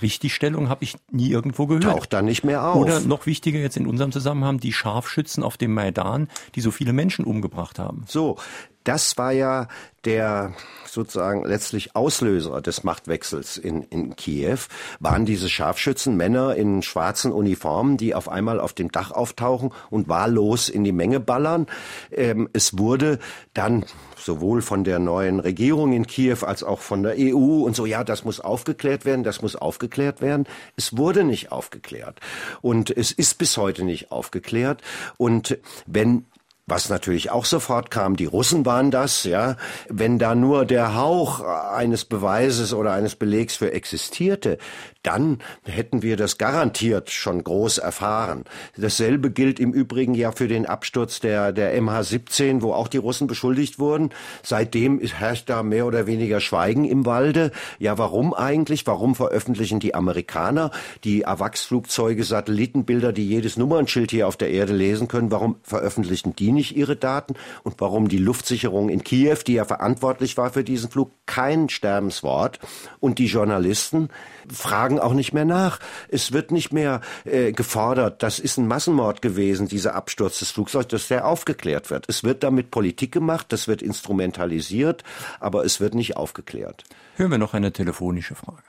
[0.00, 1.84] Richtigstellung habe ich nie irgendwo gehört.
[1.84, 2.76] Taucht da nicht mehr auf.
[2.76, 6.92] Oder noch wichtiger jetzt in unserem Zusammenhang, die Scharfschützen auf dem Maidan, die so viele
[6.92, 8.04] Menschen umgebracht haben.
[8.06, 8.36] So,
[8.84, 9.68] das war ja
[10.04, 10.54] der
[10.86, 14.58] sozusagen letztlich Auslöser des Machtwechsels in, in Kiew,
[15.00, 20.08] waren diese Scharfschützen, Männer in schwarzen Uniformen, die auf einmal auf dem Dach auftauchen und
[20.08, 21.66] wahllos in die Menge ballern.
[22.10, 23.18] Ähm, es wurde
[23.52, 23.84] dann
[24.16, 28.04] sowohl von der neuen Regierung in Kiew als auch von der EU und so, ja,
[28.04, 30.46] das muss aufgeklärt werden, das muss aufgeklärt werden.
[30.76, 32.20] Es wurde nicht aufgeklärt.
[32.62, 34.82] Und es ist bis heute nicht aufgeklärt.
[35.16, 36.24] Und wenn
[36.68, 39.56] was natürlich auch sofort kam, die Russen waren das, ja.
[39.88, 44.58] Wenn da nur der Hauch eines Beweises oder eines Belegs für existierte,
[45.02, 48.44] dann hätten wir das garantiert schon groß erfahren.
[48.76, 53.28] Dasselbe gilt im Übrigen ja für den Absturz der, der MH17, wo auch die Russen
[53.28, 54.10] beschuldigt wurden.
[54.42, 57.52] Seitdem herrscht da mehr oder weniger Schweigen im Walde.
[57.78, 58.86] Ja, warum eigentlich?
[58.88, 60.72] Warum veröffentlichen die Amerikaner
[61.04, 65.30] die AWACS-Flugzeuge Satellitenbilder, die jedes Nummernschild hier auf der Erde lesen können?
[65.30, 67.34] Warum veröffentlichen die nicht ihre Daten?
[67.62, 72.58] Und warum die Luftsicherung in Kiew, die ja verantwortlich war für diesen Flug, kein Sterbenswort?
[72.98, 74.08] Und die Journalisten
[74.50, 75.80] fragen auch nicht mehr nach.
[76.08, 80.88] Es wird nicht mehr äh, gefordert, das ist ein Massenmord gewesen, dieser Absturz des Flugzeugs,
[80.88, 82.06] dass der aufgeklärt wird.
[82.08, 85.02] Es wird damit Politik gemacht, das wird instrumentalisiert,
[85.40, 86.84] aber es wird nicht aufgeklärt.
[87.16, 88.62] Hören wir noch eine telefonische Frage.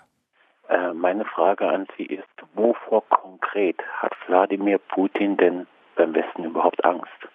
[0.67, 6.83] Äh, meine Frage an Sie ist, wovor konkret hat Wladimir Putin denn beim Westen überhaupt
[6.83, 7.29] Angst?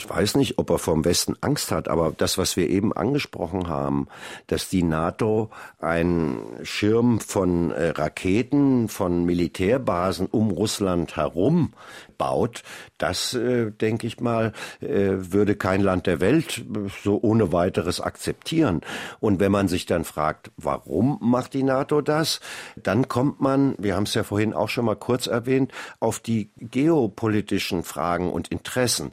[0.00, 3.68] Ich weiß nicht, ob er vom Westen Angst hat, aber das, was wir eben angesprochen
[3.68, 4.08] haben,
[4.46, 11.74] dass die NATO einen Schirm von äh, Raketen, von Militärbasen um Russland herum
[12.16, 12.62] baut,
[12.96, 16.64] das, äh, denke ich mal, äh, würde kein Land der Welt
[17.02, 18.80] so ohne weiteres akzeptieren.
[19.20, 22.40] Und wenn man sich dann fragt, warum macht die NATO das,
[22.82, 26.50] dann kommt man, wir haben es ja vorhin auch schon mal kurz erwähnt, auf die
[26.58, 29.12] geopolitischen Fragen und Interessen.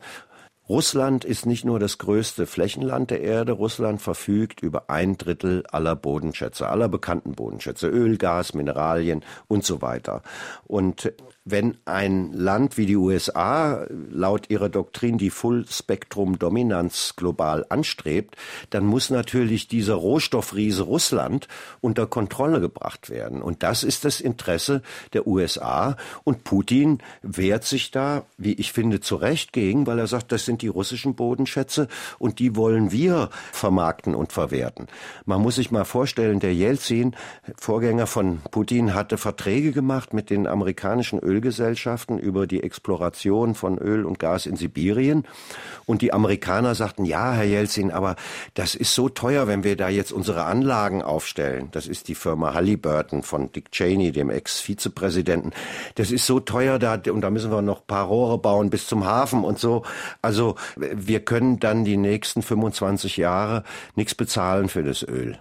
[0.69, 5.95] Russland ist nicht nur das größte Flächenland der Erde, Russland verfügt über ein Drittel aller
[5.95, 10.21] Bodenschätze, aller bekannten Bodenschätze, Öl, Gas, Mineralien und so weiter.
[10.65, 11.13] Und
[11.49, 18.35] wenn ein Land wie die USA laut ihrer Doktrin die Full-Spektrum-Dominanz global anstrebt,
[18.69, 21.47] dann muss natürlich dieser Rohstoffriese Russland
[21.79, 23.41] unter Kontrolle gebracht werden.
[23.41, 24.81] Und das ist das Interesse
[25.13, 25.95] der USA.
[26.25, 30.43] Und Putin wehrt sich da, wie ich finde, zu Recht gegen, weil er sagt, das
[30.43, 31.87] sind die russischen Bodenschätze
[32.19, 34.87] und die wollen wir vermarkten und verwerten.
[35.25, 37.15] Man muss sich mal vorstellen, der Jelzin,
[37.55, 43.77] Vorgänger von Putin, hatte Verträge gemacht mit den amerikanischen Öl Ölgesellschaften über die Exploration von
[43.77, 45.23] Öl und Gas in Sibirien.
[45.85, 48.15] Und die Amerikaner sagten, ja, Herr Jelzin, aber
[48.55, 51.69] das ist so teuer, wenn wir da jetzt unsere Anlagen aufstellen.
[51.71, 55.51] Das ist die Firma Halliburton von Dick Cheney, dem Ex-Vizepräsidenten.
[55.95, 58.87] Das ist so teuer da und da müssen wir noch ein paar Rohre bauen bis
[58.87, 59.83] zum Hafen und so.
[60.21, 63.63] Also wir können dann die nächsten 25 Jahre
[63.95, 65.37] nichts bezahlen für das Öl.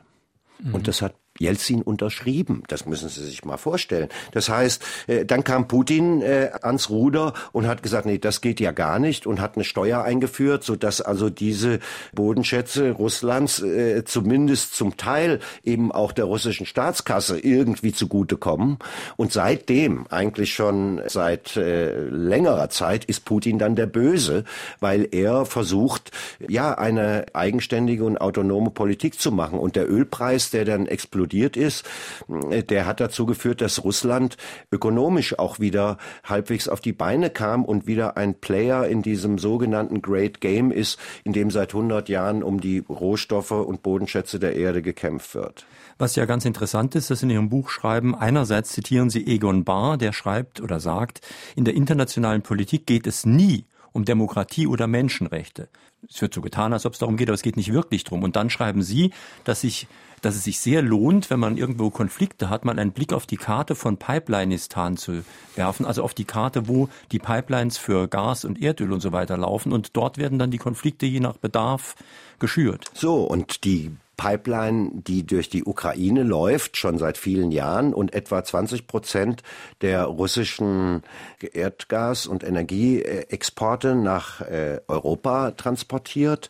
[0.58, 0.74] Mhm.
[0.74, 2.62] Und das hat Jelzin unterschrieben.
[2.68, 4.08] Das müssen Sie sich mal vorstellen.
[4.32, 8.60] Das heißt, äh, dann kam Putin äh, ans Ruder und hat gesagt, nee, das geht
[8.60, 11.80] ja gar nicht und hat eine Steuer eingeführt, so dass also diese
[12.14, 18.78] Bodenschätze Russlands äh, zumindest zum Teil eben auch der russischen Staatskasse irgendwie zugutekommen.
[19.16, 24.44] Und seitdem, eigentlich schon seit längerer Zeit, ist Putin dann der Böse,
[24.80, 26.10] weil er versucht,
[26.48, 29.58] ja, eine eigenständige und autonome Politik zu machen.
[29.58, 31.84] Und der Ölpreis, der dann explodiert, explodiert ist,
[32.28, 34.36] der hat dazu geführt, dass Russland
[34.70, 40.02] ökonomisch auch wieder halbwegs auf die Beine kam und wieder ein Player in diesem sogenannten
[40.02, 44.82] Great Game ist, in dem seit 100 Jahren um die Rohstoffe und Bodenschätze der Erde
[44.82, 45.66] gekämpft wird.
[45.98, 49.96] Was ja ganz interessant ist, dass in Ihrem Buch schreiben, einerseits zitieren Sie Egon Bahr,
[49.98, 51.22] der schreibt oder sagt,
[51.56, 55.70] in der internationalen Politik geht es nie um Demokratie oder Menschenrechte.
[56.08, 58.22] Es wird so getan, als ob es darum geht, aber es geht nicht wirklich drum.
[58.22, 59.10] Und dann schreiben Sie,
[59.44, 59.88] dass sich
[60.26, 63.36] dass es sich sehr lohnt, wenn man irgendwo Konflikte hat, mal einen Blick auf die
[63.36, 65.22] Karte von Pipelineistan zu
[65.54, 69.36] werfen, also auf die Karte, wo die Pipelines für Gas und Erdöl und so weiter
[69.36, 69.72] laufen.
[69.72, 71.94] Und dort werden dann die Konflikte je nach Bedarf
[72.40, 72.86] geschürt.
[72.92, 78.42] So, und die Pipeline, die durch die Ukraine läuft, schon seit vielen Jahren und etwa
[78.42, 79.44] 20 Prozent
[79.80, 81.04] der russischen
[81.40, 86.48] Erdgas- und Energieexporte nach äh, Europa transportiert,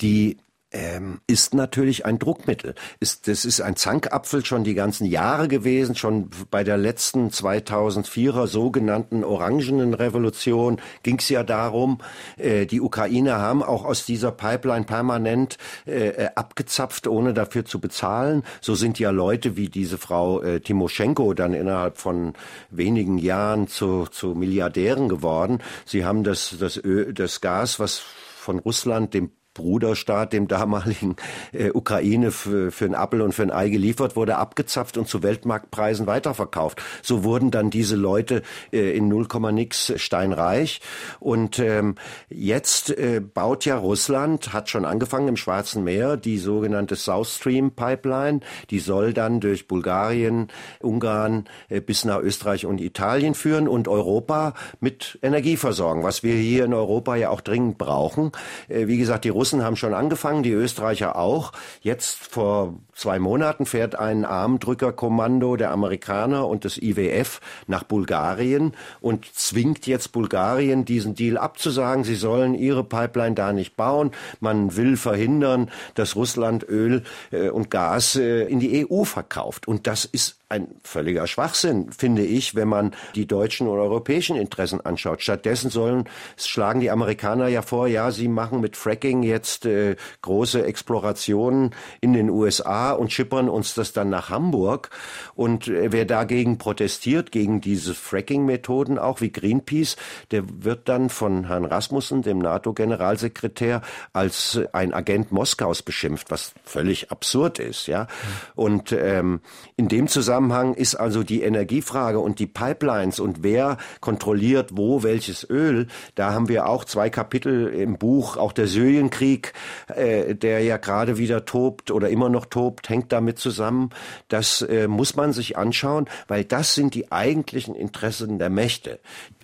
[0.00, 0.38] die
[0.72, 2.74] ähm, ist natürlich ein Druckmittel.
[3.00, 8.46] Ist, das ist ein Zankapfel schon die ganzen Jahre gewesen, schon bei der letzten 2004er
[8.46, 11.98] sogenannten Orangenen Revolution ging es ja darum,
[12.36, 17.80] äh, die Ukrainer haben auch aus dieser Pipeline permanent äh, äh, abgezapft, ohne dafür zu
[17.80, 18.42] bezahlen.
[18.60, 22.32] So sind ja Leute wie diese Frau äh, Timoschenko dann innerhalb von
[22.70, 25.58] wenigen Jahren zu, zu Milliardären geworden.
[25.84, 31.16] Sie haben das, das, Öl, das Gas, was von Russland dem Bruderstaat, dem damaligen
[31.52, 35.22] äh, Ukraine, für, für ein Appel und für ein Ei geliefert wurde, abgezapft und zu
[35.22, 36.82] Weltmarktpreisen weiterverkauft.
[37.02, 40.80] So wurden dann diese Leute äh, in 0, nix steinreich.
[41.20, 41.96] Und ähm,
[42.28, 47.72] jetzt äh, baut ja Russland, hat schon angefangen im Schwarzen Meer, die sogenannte South Stream
[47.72, 48.40] Pipeline.
[48.70, 50.48] Die soll dann durch Bulgarien,
[50.80, 56.34] Ungarn äh, bis nach Österreich und Italien führen und Europa mit Energie versorgen, was wir
[56.34, 58.32] hier in Europa ja auch dringend brauchen.
[58.68, 61.50] Äh, wie gesagt, die Russen haben schon angefangen, die Österreicher auch.
[61.80, 69.26] Jetzt vor zwei Monaten fährt ein Armdrückerkommando der Amerikaner und des IWF nach Bulgarien und
[69.34, 72.04] zwingt jetzt Bulgarien, diesen Deal abzusagen.
[72.04, 74.12] Sie sollen ihre Pipeline da nicht bauen.
[74.38, 77.02] Man will verhindern, dass Russland Öl
[77.32, 79.66] äh, und Gas äh, in die EU verkauft.
[79.66, 84.82] Und das ist ein völliger Schwachsinn, finde ich, wenn man die deutschen und europäischen Interessen
[84.82, 85.22] anschaut.
[85.22, 86.04] Stattdessen sollen,
[86.36, 91.70] schlagen die Amerikaner ja vor, ja, sie machen mit Fracking jetzt äh, große Explorationen
[92.02, 94.90] in den USA und schippern uns das dann nach Hamburg.
[95.34, 99.96] Und äh, wer dagegen protestiert, gegen diese Fracking-Methoden, auch wie Greenpeace,
[100.32, 103.80] der wird dann von Herrn Rasmussen, dem NATO-Generalsekretär,
[104.12, 108.06] als ein Agent Moskaus beschimpft, was völlig absurd ist, ja.
[108.54, 109.40] Und ähm,
[109.76, 115.04] in dem Zusammenhang Zusammenhang ist also die Energiefrage und die Pipelines und wer kontrolliert wo
[115.04, 115.86] welches Öl.
[116.16, 119.52] Da haben wir auch zwei Kapitel im Buch, auch der Syrienkrieg,
[119.86, 123.90] äh, der ja gerade wieder tobt oder immer noch tobt, hängt damit zusammen.
[124.26, 128.98] Das äh, muss man sich anschauen, weil das sind die eigentlichen Interessen der Mächte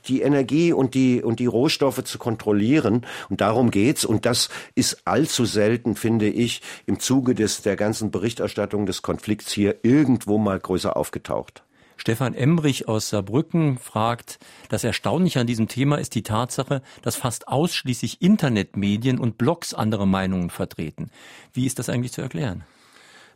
[0.06, 3.06] die Energie und die, und die Rohstoffe zu kontrollieren.
[3.28, 4.04] Und darum geht's.
[4.04, 9.52] Und das ist allzu selten, finde ich, im Zuge des, der ganzen Berichterstattung des Konflikts
[9.52, 11.62] hier irgendwo mal größer aufgetaucht.
[11.98, 17.48] Stefan Embrich aus Saarbrücken fragt, das Erstaunliche an diesem Thema ist die Tatsache, dass fast
[17.48, 21.10] ausschließlich Internetmedien und Blogs andere Meinungen vertreten.
[21.52, 22.64] Wie ist das eigentlich zu erklären?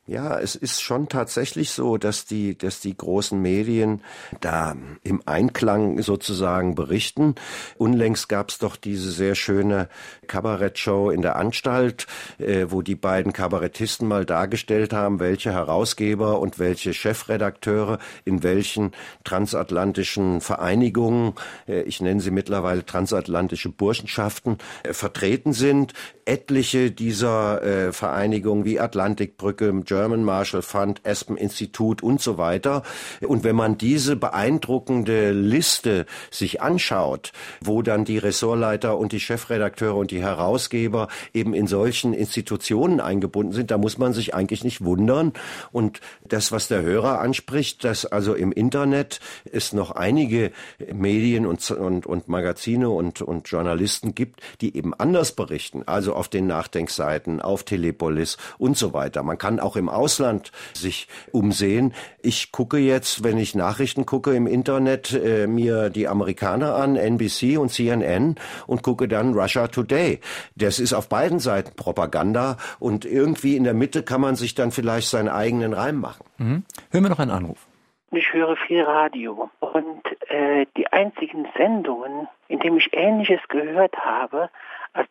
[0.08, 4.02] Ja, es ist schon tatsächlich so, dass die, dass die großen Medien
[4.40, 7.36] da im Einklang sozusagen berichten.
[7.78, 9.88] Unlängst gab es doch diese sehr schöne
[10.26, 16.58] Kabarettshow in der Anstalt, äh, wo die beiden Kabarettisten mal dargestellt haben, welche Herausgeber und
[16.58, 18.90] welche Chefredakteure in welchen
[19.22, 21.34] transatlantischen Vereinigungen,
[21.68, 25.92] äh, ich nenne sie mittlerweile transatlantische Burschenschaften, äh, vertreten sind.
[26.24, 32.82] Etliche dieser äh, Vereinigungen wie Atlantikbrücke, German Marshall Fund, Aspen Institut und so weiter.
[33.20, 39.94] Und wenn man diese beeindruckende Liste sich anschaut, wo dann die Ressortleiter und die Chefredakteure
[39.94, 44.82] und die Herausgeber eben in solchen Institutionen eingebunden sind, da muss man sich eigentlich nicht
[44.82, 45.34] wundern.
[45.72, 50.52] Und das, was der Hörer anspricht, dass also im Internet es noch einige
[50.90, 55.82] Medien und, und, und Magazine und, und Journalisten gibt, die eben anders berichten.
[55.84, 59.22] Also auf den Nachdenkseiten, auf Telepolis und so weiter.
[59.22, 61.94] Man kann auch im Ausland sich umsehen.
[62.22, 67.58] Ich gucke jetzt, wenn ich Nachrichten gucke im Internet, äh, mir die Amerikaner an, NBC
[67.58, 70.20] und CNN und gucke dann Russia Today.
[70.56, 74.70] Das ist auf beiden Seiten Propaganda und irgendwie in der Mitte kann man sich dann
[74.70, 76.24] vielleicht seinen eigenen Reim machen.
[76.38, 76.64] Mhm.
[76.90, 77.66] Hören wir noch einen Anruf.
[78.14, 84.50] Ich höre viel Radio und äh, die einzigen Sendungen, in denen ich Ähnliches gehört habe,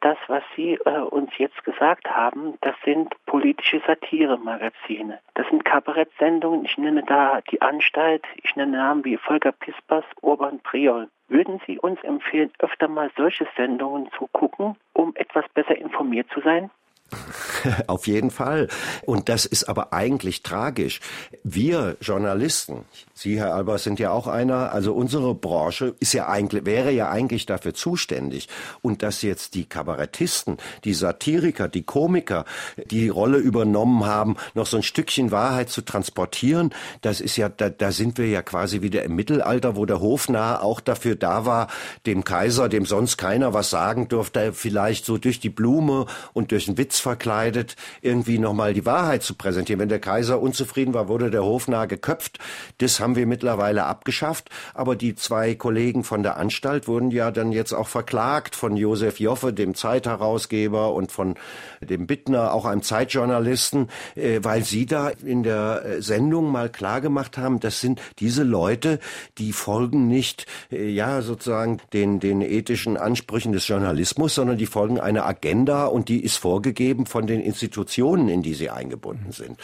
[0.02, 5.20] das, was Sie äh, uns jetzt gesagt haben, das sind politische Satire-Magazine.
[5.34, 6.66] Das sind Kabarettsendungen.
[6.66, 11.10] Ich nenne da die Anstalt, ich nenne Namen wie Volker Pispers, Urban Priol.
[11.28, 16.42] Würden Sie uns empfehlen, öfter mal solche Sendungen zu gucken, um etwas besser informiert zu
[16.42, 16.70] sein?
[17.88, 18.68] Auf jeden Fall.
[19.06, 21.00] Und das ist aber eigentlich tragisch.
[21.44, 26.66] Wir Journalisten, Sie, Herr Albers, sind ja auch einer, also unsere Branche ist ja eigentlich,
[26.66, 28.48] wäre ja eigentlich dafür zuständig.
[28.82, 32.46] Und dass jetzt die Kabarettisten, die Satiriker, die Komiker
[32.90, 37.70] die Rolle übernommen haben, noch so ein Stückchen Wahrheit zu transportieren, das ist ja, da,
[37.70, 41.68] da sind wir ja quasi wieder im Mittelalter, wo der Hofnarr auch dafür da war,
[42.06, 46.66] dem Kaiser, dem sonst keiner was sagen durfte, vielleicht so durch die Blume und durch
[46.66, 49.80] den Witz verkleidet irgendwie nochmal die Wahrheit zu präsentieren.
[49.80, 52.40] Wenn der Kaiser unzufrieden war, wurde der Hofnarr geköpft.
[52.78, 54.50] Das haben wir mittlerweile abgeschafft.
[54.74, 59.20] Aber die zwei Kollegen von der Anstalt wurden ja dann jetzt auch verklagt von Josef
[59.20, 61.36] Joffe, dem Zeitherausgeber und von
[61.82, 67.38] dem Bittner, auch einem Zeitjournalisten, äh, weil sie da in der äh, Sendung mal klargemacht
[67.38, 69.00] haben, das sind diese Leute,
[69.38, 75.00] die folgen nicht, äh, ja, sozusagen den, den ethischen Ansprüchen des Journalismus, sondern die folgen
[75.00, 79.58] einer Agenda und die ist vorgegeben eben von den Institutionen, in die sie eingebunden sind.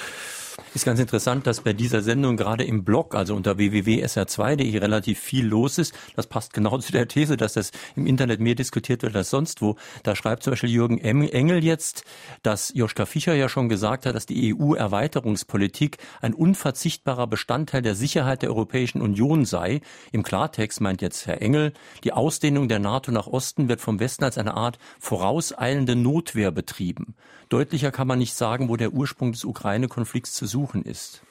[0.77, 5.47] Ist ganz interessant, dass bei dieser Sendung gerade im Blog, also unter www.sr2.de relativ viel
[5.47, 5.95] los ist.
[6.15, 9.63] Das passt genau zu der These, dass das im Internet mehr diskutiert wird als sonst
[9.63, 9.75] wo.
[10.03, 12.03] Da schreibt zum Beispiel Jürgen Engel jetzt,
[12.43, 18.43] dass Joschka Fischer ja schon gesagt hat, dass die EU-Erweiterungspolitik ein unverzichtbarer Bestandteil der Sicherheit
[18.43, 19.81] der Europäischen Union sei.
[20.11, 24.25] Im Klartext meint jetzt Herr Engel, die Ausdehnung der NATO nach Osten wird vom Westen
[24.25, 27.15] als eine Art vorauseilende Notwehr betrieben.
[27.49, 31.21] Deutlicher kann man nicht sagen, wo der Ursprung des Ukraine-Konflikts zu suchen ist.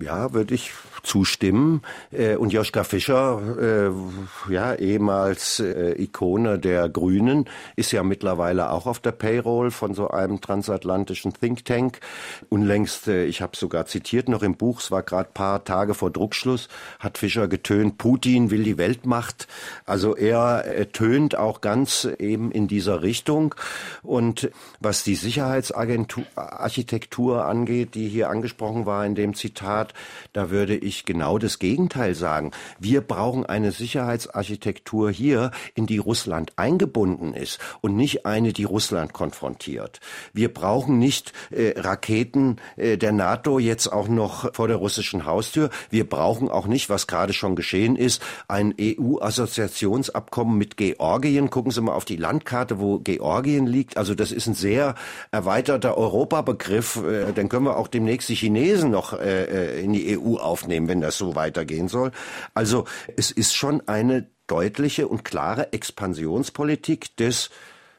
[0.00, 0.72] Ja, würde ich
[1.04, 1.82] zustimmen.
[2.10, 3.90] Äh, und Joschka Fischer, äh,
[4.52, 10.08] ja, ehemals äh, Ikone der Grünen, ist ja mittlerweile auch auf der Payroll von so
[10.08, 12.00] einem transatlantischen Think Tank.
[12.48, 16.68] Unlängst, ich habe sogar zitiert noch im Buch, es war gerade paar Tage vor Druckschluss,
[16.98, 19.46] hat Fischer getönt, Putin will die Weltmacht.
[19.84, 23.54] Also er tönt auch ganz eben in dieser Richtung.
[24.02, 29.94] Und was die Sicherheitsarchitektur angeht, die hier angesprochen war in dem Zitat, Zitat,
[30.32, 32.52] da würde ich genau das Gegenteil sagen.
[32.78, 39.12] Wir brauchen eine Sicherheitsarchitektur hier, in die Russland eingebunden ist und nicht eine, die Russland
[39.12, 40.00] konfrontiert.
[40.32, 45.70] Wir brauchen nicht äh, Raketen äh, der NATO jetzt auch noch vor der russischen Haustür.
[45.90, 51.50] Wir brauchen auch nicht, was gerade schon geschehen ist, ein EU-Assoziationsabkommen mit Georgien.
[51.50, 53.96] Gucken Sie mal auf die Landkarte, wo Georgien liegt.
[53.96, 54.94] Also das ist ein sehr
[55.30, 56.96] erweiterter Europabegriff.
[56.96, 60.74] Äh, dann können wir auch demnächst die Chinesen noch äh, äh, in die EU aufnehmen.
[60.74, 62.10] nehmen, wenn das so weitergehen soll.
[62.52, 62.84] Also
[63.16, 67.50] es ist schon eine deutliche und klare Expansionspolitik des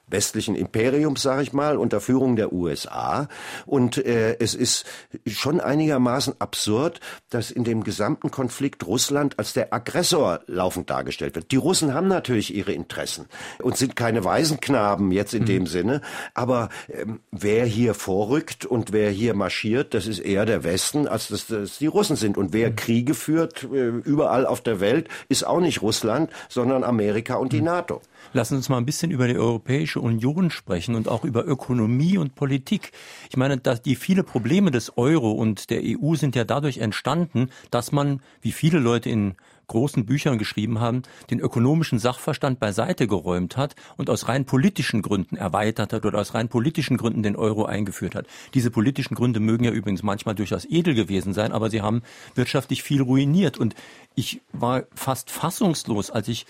[0.08, 3.28] westlichen Imperiums, sage ich mal, unter Führung der USA.
[3.66, 4.86] Und äh, es ist
[5.26, 11.52] schon einigermaßen absurd, dass in dem gesamten Konflikt Russland als der Aggressor laufend dargestellt wird.
[11.52, 13.26] Die Russen haben natürlich ihre Interessen
[13.62, 15.48] und sind keine Waisenknaben jetzt in mhm.
[15.48, 16.02] dem Sinne.
[16.34, 21.30] Aber ähm, wer hier vorrückt und wer hier marschiert, das ist eher der Westen, als
[21.30, 22.38] dass das die Russen sind.
[22.38, 22.76] Und wer mhm.
[22.76, 27.60] Kriege führt äh, überall auf der Welt, ist auch nicht Russland, sondern Amerika und die
[27.60, 27.66] mhm.
[27.66, 28.02] NATO.
[28.34, 32.18] Lassen Sie uns mal ein bisschen über die Europäische Union sprechen und auch über Ökonomie
[32.18, 32.92] und Politik.
[33.30, 37.50] Ich meine, dass die viele Probleme des Euro und der EU sind ja dadurch entstanden,
[37.72, 39.36] dass man, wie viele Leute in
[39.68, 45.38] großen Büchern geschrieben haben, den ökonomischen Sachverstand beiseite geräumt hat und aus rein politischen Gründen
[45.38, 48.28] erweitert hat oder aus rein politischen Gründen den Euro eingeführt hat.
[48.54, 52.02] Diese politischen Gründe mögen ja übrigens manchmal durchaus edel gewesen sein, aber sie haben
[52.36, 53.58] wirtschaftlich viel ruiniert.
[53.58, 53.76] Und
[54.16, 56.46] ich war fast fassungslos, als ich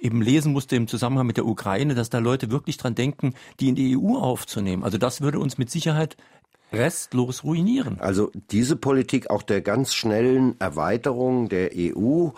[0.00, 3.68] eben lesen musste im Zusammenhang mit der Ukraine, dass da Leute wirklich dran denken, die
[3.68, 4.84] in die EU aufzunehmen.
[4.84, 6.16] Also das würde uns mit Sicherheit
[6.72, 7.98] restlos ruinieren.
[8.00, 12.28] Also diese Politik auch der ganz schnellen Erweiterung der EU,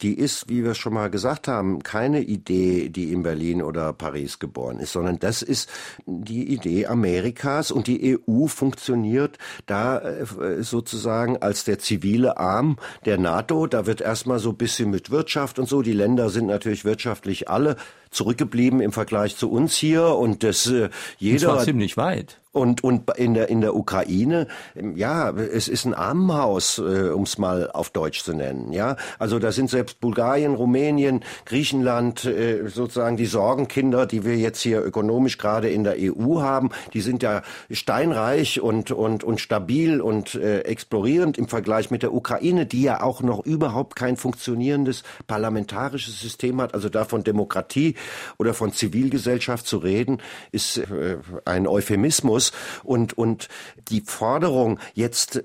[0.00, 4.38] die ist, wie wir schon mal gesagt haben, keine Idee, die in Berlin oder Paris
[4.38, 5.70] geboren ist, sondern das ist
[6.06, 13.18] die Idee Amerikas und die EU funktioniert da äh, sozusagen als der zivile Arm der
[13.18, 13.66] NATO.
[13.66, 15.82] Da wird erstmal so ein bisschen mit Wirtschaft und so.
[15.82, 17.76] Die Länder sind natürlich wirtschaftlich alle
[18.10, 21.50] zurückgeblieben im Vergleich zu uns hier und das äh, jeder.
[21.50, 22.38] Und zwar ziemlich weit.
[22.56, 24.46] Und, und in, der, in der Ukraine,
[24.94, 28.72] ja, es ist ein Armenhaus, äh, um es mal auf Deutsch zu nennen.
[28.72, 34.62] Ja, Also da sind selbst Bulgarien, Rumänien, Griechenland äh, sozusagen die Sorgenkinder, die wir jetzt
[34.62, 40.00] hier ökonomisch gerade in der EU haben, die sind ja steinreich und, und, und stabil
[40.00, 45.02] und äh, explorierend im Vergleich mit der Ukraine, die ja auch noch überhaupt kein funktionierendes
[45.26, 46.72] parlamentarisches System hat.
[46.72, 47.95] Also da von Demokratie
[48.38, 50.20] oder von Zivilgesellschaft zu reden,
[50.52, 52.52] ist äh, ein Euphemismus.
[52.84, 53.48] Und, und
[53.88, 55.44] die Forderung jetzt,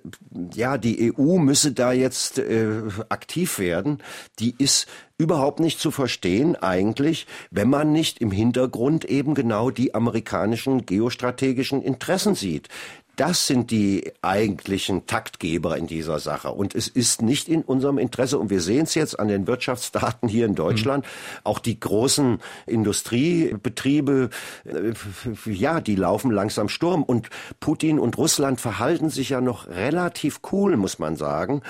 [0.54, 4.02] ja, die EU müsse da jetzt äh, aktiv werden,
[4.39, 4.88] die ist
[5.22, 11.84] überhaupt nicht zu verstehen eigentlich, wenn man nicht im Hintergrund eben genau die amerikanischen geostrategischen
[11.84, 12.70] Interessen sieht.
[13.18, 16.51] Das sind die eigentlichen Taktgeber in dieser Sache.
[16.51, 20.30] Und es ist nicht in unserem Interesse, und wir sehen es jetzt an den Wirtschaftsdaten
[20.30, 21.39] hier in Deutschland, mhm.
[21.43, 24.30] auch die großen Industriebetriebe,
[24.66, 27.03] äh, ja, die laufen langsam Sturm.
[27.03, 31.62] Und Putin und Russland verhalten sich ja noch relativ cool, muss man sagen.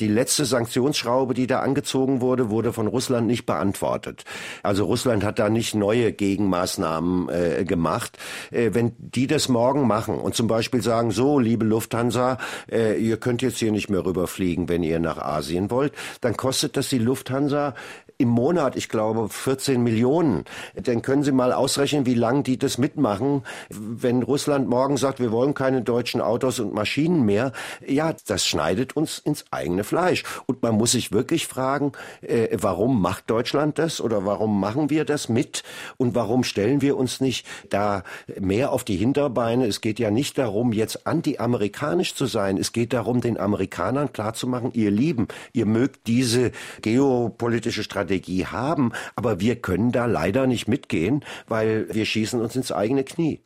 [0.00, 4.24] Die letzte Sanktionsschraube, die da angezogen wurde, wurde von Russland nicht beantwortet.
[4.62, 8.18] Also Russland hat da nicht neue Gegenmaßnahmen äh, gemacht.
[8.50, 12.38] Äh, wenn die das morgen machen und zum Beispiel sagen, so, liebe Lufthansa,
[12.72, 16.76] äh, ihr könnt jetzt hier nicht mehr rüberfliegen, wenn ihr nach Asien wollt, dann kostet
[16.78, 17.74] das die Lufthansa
[18.18, 20.44] im Monat, ich glaube, 14 Millionen.
[20.74, 25.30] Dann können Sie mal ausrechnen, wie lange die das mitmachen, wenn Russland morgen sagt, wir
[25.30, 27.52] wollen keine deutschen Autos und Maschinen mehr.
[27.86, 30.24] Ja, das schneidet uns ins eigene Fleisch.
[30.46, 35.04] Und man muss sich wirklich fragen, äh, warum macht Deutschland das oder warum machen wir
[35.04, 35.62] das mit
[35.96, 38.02] und warum stellen wir uns nicht da
[38.40, 39.66] mehr auf die Hinterbeine?
[39.66, 42.58] Es geht ja nicht darum, jetzt anti-amerikanisch zu sein.
[42.58, 46.50] Es geht darum, den Amerikanern klarzumachen, ihr Lieben, ihr mögt diese
[46.82, 52.56] geopolitische Strategie Strategie haben, aber wir können da leider nicht mitgehen, weil wir schießen uns
[52.56, 53.42] ins eigene Knie.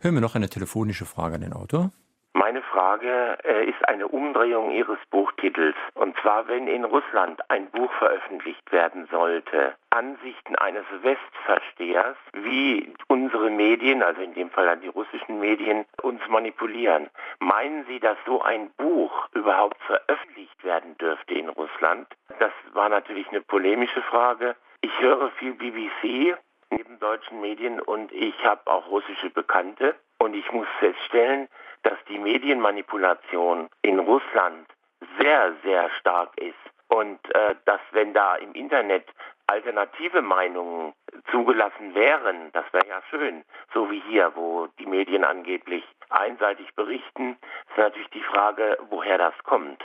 [0.00, 1.92] Hören wir noch eine telefonische Frage an den Autor.
[2.38, 5.74] Meine Frage äh, ist eine Umdrehung Ihres Buchtitels.
[5.94, 13.50] Und zwar, wenn in Russland ein Buch veröffentlicht werden sollte, Ansichten eines Westverstehers, wie unsere
[13.50, 17.10] Medien, also in dem Fall dann die russischen Medien, uns manipulieren.
[17.40, 22.06] Meinen Sie, dass so ein Buch überhaupt veröffentlicht werden dürfte in Russland?
[22.38, 24.54] Das war natürlich eine polemische Frage.
[24.80, 26.36] Ich höre viel BBC
[26.70, 29.96] neben deutschen Medien und ich habe auch russische Bekannte.
[30.20, 31.48] Und ich muss feststellen,
[31.82, 34.66] dass die Medienmanipulation in Russland
[35.18, 36.54] sehr, sehr stark ist.
[36.88, 39.04] Und äh, dass wenn da im Internet
[39.46, 40.92] alternative Meinungen
[41.30, 47.36] zugelassen wären, das wäre ja schön, so wie hier, wo die Medien angeblich einseitig berichten,
[47.70, 49.82] ist natürlich die Frage, woher das kommt.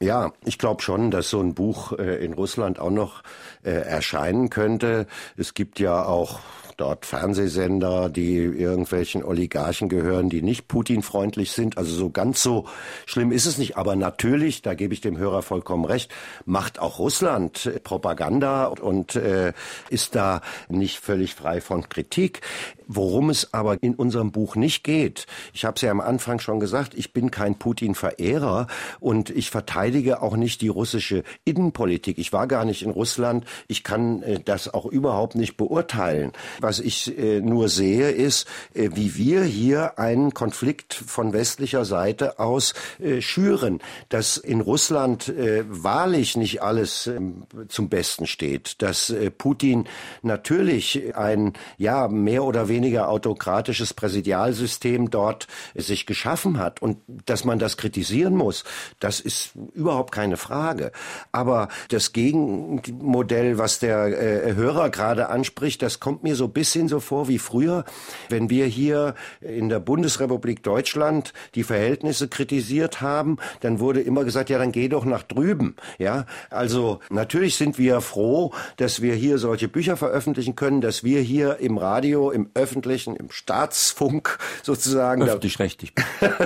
[0.00, 3.22] Ja, ich glaube schon, dass so ein Buch äh, in Russland auch noch
[3.62, 5.06] äh, erscheinen könnte.
[5.36, 6.40] Es gibt ja auch
[6.76, 11.78] dort Fernsehsender, die irgendwelchen Oligarchen gehören, die nicht Putin-freundlich sind.
[11.78, 12.66] Also so ganz so
[13.06, 13.76] schlimm ist es nicht.
[13.76, 16.12] Aber natürlich, da gebe ich dem Hörer vollkommen recht,
[16.44, 19.52] macht auch Russland Propaganda und äh,
[19.90, 22.40] ist da nicht völlig frei von Kritik.
[22.86, 26.60] Worum es aber in unserem Buch nicht geht, ich habe es ja am Anfang schon
[26.60, 28.66] gesagt, ich bin kein Putin-Verehrer
[29.00, 32.18] und ich verteidige auch nicht die russische Innenpolitik.
[32.18, 36.32] Ich war gar nicht in Russland, ich kann äh, das auch überhaupt nicht beurteilen.
[36.64, 42.38] Was ich äh, nur sehe, ist, äh, wie wir hier einen Konflikt von westlicher Seite
[42.38, 49.10] aus äh, schüren, dass in Russland äh, wahrlich nicht alles ähm, zum Besten steht, dass
[49.10, 49.84] äh, Putin
[50.22, 56.96] natürlich ein ja mehr oder weniger autokratisches Präsidialsystem dort sich geschaffen hat und
[57.26, 58.64] dass man das kritisieren muss,
[59.00, 60.92] das ist überhaupt keine Frage.
[61.30, 67.00] Aber das Gegenmodell, was der äh, Hörer gerade anspricht, das kommt mir so bisschen so
[67.00, 67.84] vor wie früher,
[68.30, 74.50] wenn wir hier in der Bundesrepublik Deutschland die Verhältnisse kritisiert haben, dann wurde immer gesagt,
[74.50, 75.76] ja, dann geh doch nach drüben.
[75.98, 81.20] Ja, also natürlich sind wir froh, dass wir hier solche Bücher veröffentlichen können, dass wir
[81.20, 85.92] hier im Radio, im öffentlichen, im Staatsfunk sozusagen öffentlich-rechtlich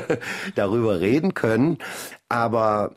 [0.54, 1.78] darüber reden können.
[2.28, 2.96] Aber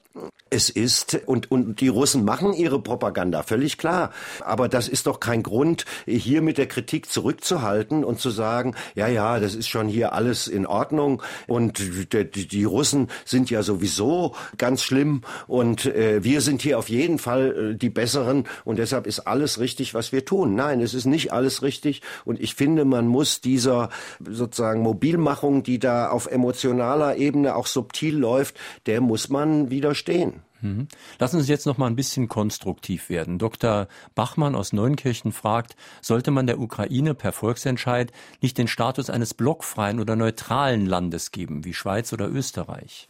[0.54, 4.12] es ist, und, und die Russen machen ihre Propaganda, völlig klar.
[4.42, 9.08] Aber das ist doch kein Grund, hier mit der Kritik zurückzuhalten und zu sagen, ja,
[9.08, 11.80] ja, das ist schon hier alles in Ordnung und
[12.14, 17.18] die, die Russen sind ja sowieso ganz schlimm und äh, wir sind hier auf jeden
[17.18, 20.56] Fall äh, die Besseren und deshalb ist alles richtig, was wir tun.
[20.56, 25.80] Nein, es ist nicht alles richtig und ich finde, man muss dieser sozusagen Mobilmachung, die
[25.80, 30.41] da auf emotionaler Ebene auch subtil läuft, der muss man widerstehen.
[30.61, 30.88] Mhm.
[31.19, 33.39] Lassen Sie uns jetzt noch mal ein bisschen konstruktiv werden.
[33.39, 33.88] Dr.
[34.15, 38.11] Bachmann aus Neunkirchen fragt, sollte man der Ukraine per Volksentscheid
[38.41, 43.07] nicht den Status eines blockfreien oder neutralen Landes geben, wie Schweiz oder Österreich?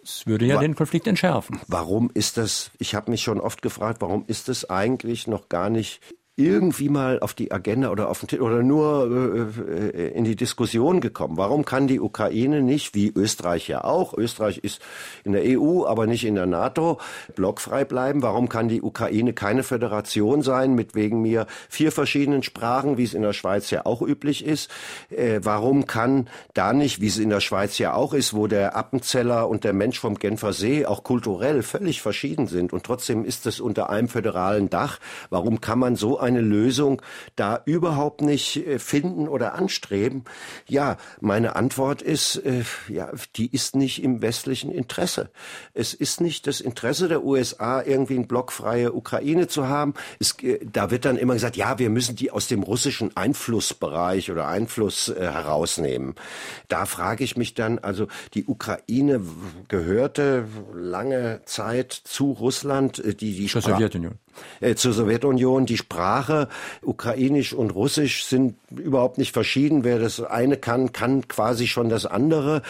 [0.00, 1.60] Das würde ja Wa den Konflikt entschärfen.
[1.66, 5.70] Warum ist das, ich habe mich schon oft gefragt, warum ist das eigentlich noch gar
[5.70, 6.00] nicht
[6.38, 11.36] irgendwie mal auf die Agenda oder auf den oder nur äh, in die Diskussion gekommen.
[11.36, 14.80] Warum kann die Ukraine nicht, wie Österreich ja auch, Österreich ist
[15.24, 17.00] in der EU, aber nicht in der NATO,
[17.34, 18.22] blockfrei bleiben?
[18.22, 23.14] Warum kann die Ukraine keine Föderation sein mit wegen mir vier verschiedenen Sprachen, wie es
[23.14, 24.70] in der Schweiz ja auch üblich ist?
[25.10, 28.76] Äh, warum kann da nicht, wie es in der Schweiz ja auch ist, wo der
[28.76, 33.44] Appenzeller und der Mensch vom Genfer See auch kulturell völlig verschieden sind und trotzdem ist
[33.46, 35.00] es unter einem föderalen Dach?
[35.30, 37.02] Warum kann man so eine Lösung
[37.36, 40.24] da überhaupt nicht äh, finden oder anstreben?
[40.68, 45.30] Ja, meine Antwort ist, äh, ja, die ist nicht im westlichen Interesse.
[45.74, 49.94] Es ist nicht das Interesse der USA, irgendwie eine blockfreie Ukraine zu haben.
[50.20, 54.30] Es, äh, da wird dann immer gesagt, ja, wir müssen die aus dem russischen Einflussbereich
[54.30, 56.14] oder Einfluss äh, herausnehmen.
[56.68, 59.22] Da frage ich mich dann, also die Ukraine
[59.68, 64.18] gehörte lange Zeit zu Russland, die die Zur Sowjetunion
[64.60, 65.66] äh, zur Sowjetunion.
[65.66, 66.48] Die Sprache,
[66.82, 69.84] ukrainisch und russisch, sind überhaupt nicht verschieden.
[69.84, 72.62] Wer das eine kann, kann quasi schon das andere.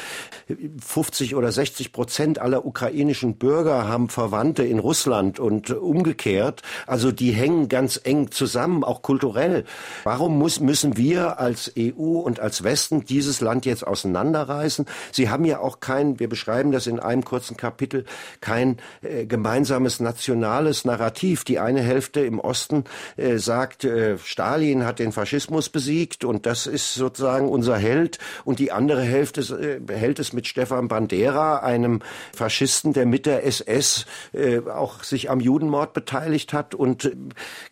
[0.85, 6.63] 50 oder 60 Prozent aller ukrainischen Bürger haben Verwandte in Russland und umgekehrt.
[6.87, 9.65] Also die hängen ganz eng zusammen, auch kulturell.
[10.05, 14.87] Warum muss, müssen wir als EU und als Westen dieses Land jetzt auseinanderreißen?
[15.13, 18.05] Sie haben ja auch kein, wir beschreiben das in einem kurzen Kapitel,
[18.41, 21.45] kein äh, gemeinsames nationales Narrativ.
[21.45, 22.85] Die eine Hälfte im Osten
[23.17, 28.19] äh, sagt, äh, Stalin hat den Faschismus besiegt und das ist sozusagen unser Held.
[28.45, 32.01] Und die andere Hälfte äh, hält es mit Stefan Bandera, einem
[32.35, 37.17] Faschisten, der mit der SS äh, auch sich am Judenmord beteiligt hat und äh,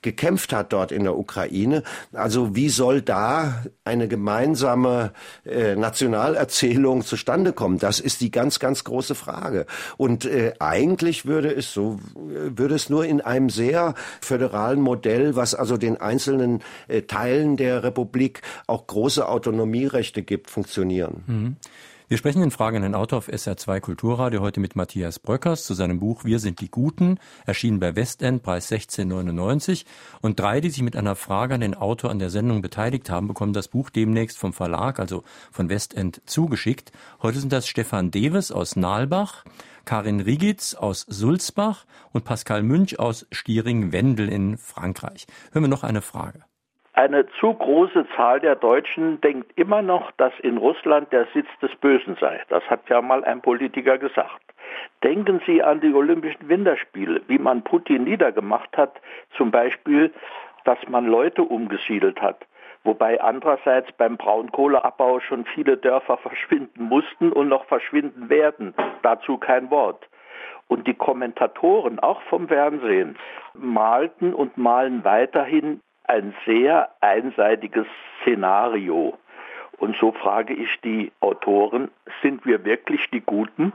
[0.03, 1.82] gekämpft hat dort in der Ukraine.
[2.12, 5.12] Also wie soll da eine gemeinsame
[5.45, 7.78] äh, Nationalerzählung zustande kommen?
[7.78, 9.66] Das ist die ganz, ganz große Frage.
[9.97, 14.81] Und äh, eigentlich würde es so, äh, würde es nur in einem sehr sehr föderalen
[14.81, 21.24] Modell, was also den einzelnen äh, Teilen der Republik auch große Autonomierechte gibt, funktionieren.
[21.27, 21.57] Mhm.
[22.09, 25.74] Wir sprechen in Fragen an den Autor auf SR2 Kulturradio heute mit Matthias Bröckers zu
[25.74, 29.85] seinem Buch Wir sind die Guten, erschienen bei Westend, Preis 16,99.
[30.20, 33.27] Und drei, die sich mit einer Frage an den Autor an der Sendung beteiligt haben,
[33.27, 36.93] bekommen das Buch demnächst vom Verlag, also von Westend, zugeschickt.
[37.22, 39.45] Heute sind das Stefan Deves aus Nalbach,
[39.87, 45.26] Karin Rigitz aus Sulzbach und Pascal Münch aus Stiering-Wendel in Frankreich.
[45.53, 46.41] Hören wir noch eine Frage.
[46.93, 51.70] Eine zu große Zahl der Deutschen denkt immer noch, dass in Russland der Sitz des
[51.76, 52.43] Bösen sei.
[52.49, 54.43] Das hat ja mal ein Politiker gesagt.
[55.05, 59.01] Denken Sie an die Olympischen Winterspiele, wie man Putin niedergemacht hat,
[59.37, 60.12] zum Beispiel,
[60.64, 62.45] dass man Leute umgesiedelt hat
[62.87, 68.74] wobei andererseits beim Braunkohleabbau schon viele Dörfer verschwinden mussten und noch verschwinden werden.
[69.03, 70.09] Dazu kein Wort.
[70.68, 73.16] Und die Kommentatoren, auch vom Fernsehen,
[73.55, 77.87] malten und malen weiterhin ein sehr einseitiges
[78.22, 79.14] Szenario.
[79.78, 81.91] Und so frage ich die Autoren,
[82.22, 83.72] sind wir wirklich die Guten?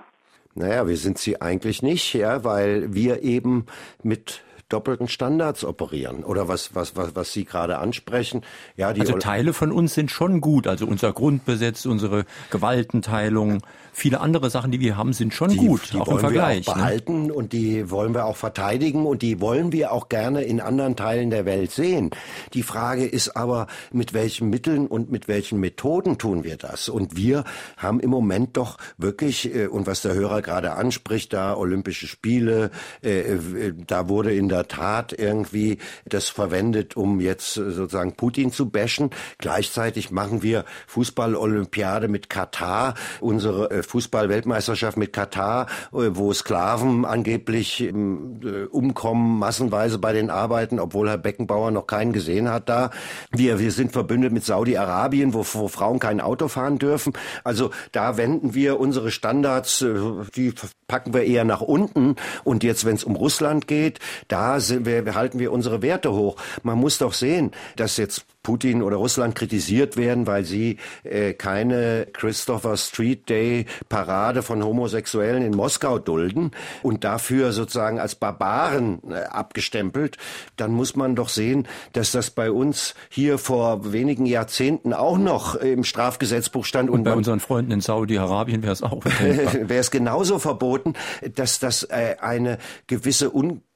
[0.53, 3.67] Naja, wir sind sie eigentlich nicht, ja, weil wir eben
[4.03, 8.41] mit doppelten Standards operieren oder was was was was Sie gerade ansprechen.
[8.75, 13.61] Ja, die also Teile von uns sind schon gut, also unser Grundbesetz, unsere Gewaltenteilung,
[13.93, 16.65] viele andere Sachen, die wir haben, sind schon die, gut, die auch wollen im Vergleich.
[16.65, 16.81] Wir auch ne?
[16.81, 17.33] behalten ne?
[17.33, 21.29] und die wollen wir auch verteidigen und die wollen wir auch gerne in anderen Teilen
[21.29, 22.11] der Welt sehen.
[22.53, 26.89] Die Frage ist aber, mit welchen Mitteln und mit welchen Methoden tun wir das?
[26.89, 27.43] Und wir
[27.77, 32.71] haben im Moment doch wirklich, äh, und was der Hörer gerade anspricht, da Olympische Spiele,
[33.03, 38.69] äh, äh, da wurde in der Tat irgendwie das verwendet, um jetzt sozusagen Putin zu
[38.69, 39.09] bashen.
[39.37, 48.39] Gleichzeitig machen wir Fußball-Olympiade mit Katar, unsere Fußball-Weltmeisterschaft mit Katar, äh, wo Sklaven angeblich ähm,
[48.43, 52.91] äh, umkommen, massenweise bei den Arbeiten, obwohl Herr Beckenbauer noch keinen gesehen hat da.
[53.31, 57.13] Wir, wir sind verbündet mit Saudi-Arabien, wo, wo Frauen kein Auto fahren dürfen.
[57.43, 59.95] Also da wenden wir unsere Standards, äh,
[60.35, 60.53] die
[60.87, 62.15] packen wir eher nach unten.
[62.43, 66.37] Und jetzt, wenn es um Russland geht, da sind wir, halten wir unsere Werte hoch.
[66.63, 72.07] Man muss doch sehen, dass jetzt Putin oder Russland kritisiert werden, weil sie äh, keine
[72.11, 79.23] Christopher Street Day Parade von Homosexuellen in Moskau dulden und dafür sozusagen als Barbaren äh,
[79.25, 80.17] abgestempelt,
[80.57, 85.55] dann muss man doch sehen, dass das bei uns hier vor wenigen Jahrzehnten auch noch
[85.55, 86.89] im Strafgesetzbuch stand.
[86.89, 89.03] Und, und bei unseren Freunden in Saudi-Arabien wäre es auch.
[89.19, 90.93] wäre es genauso verboten,
[91.35, 93.29] dass das äh, eine gewisse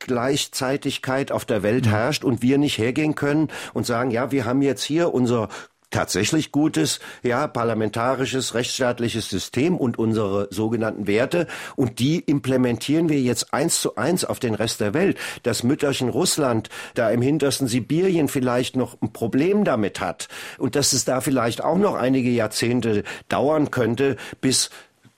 [0.06, 4.62] Ungleichzeitigkeit auf der Welt herrscht und wir nicht hergehen können und sagen, ja, wir haben
[4.62, 5.50] jetzt hier unser
[5.92, 11.48] tatsächlich gutes, ja, parlamentarisches, rechtsstaatliches System und unsere sogenannten Werte.
[11.76, 15.18] Und die implementieren wir jetzt eins zu eins auf den Rest der Welt.
[15.44, 20.28] Das Mütterchen Russland da im hintersten Sibirien vielleicht noch ein Problem damit hat
[20.58, 24.70] und dass es da vielleicht auch noch einige Jahrzehnte dauern könnte, bis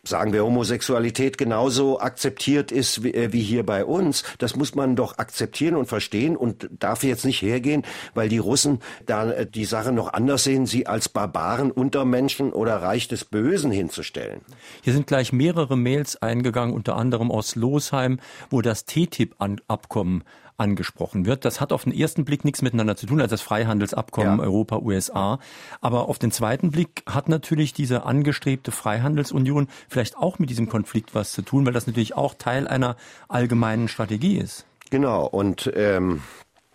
[0.07, 4.23] sagen wir, Homosexualität genauso akzeptiert ist wie, äh, wie, hier bei uns.
[4.37, 7.83] Das muss man doch akzeptieren und verstehen und darf jetzt nicht hergehen,
[8.13, 12.81] weil die Russen da äh, die Sache noch anders sehen, sie als Barbaren, Untermenschen oder
[12.81, 14.41] Reich des Bösen hinzustellen.
[14.81, 20.23] Hier sind gleich mehrere Mails eingegangen, unter anderem aus Losheim, wo das TTIP-Abkommen
[20.57, 21.45] angesprochen wird.
[21.45, 24.43] Das hat auf den ersten Blick nichts miteinander zu tun, als das Freihandelsabkommen ja.
[24.43, 25.39] Europa-USA.
[25.81, 31.13] Aber auf den zweiten Blick hat natürlich diese angestrebte Freihandelsunion vielleicht auch mit diesem Konflikt
[31.15, 32.97] was zu tun, weil das natürlich auch Teil einer
[33.27, 34.65] allgemeinen Strategie ist.
[34.89, 36.21] Genau, und ähm,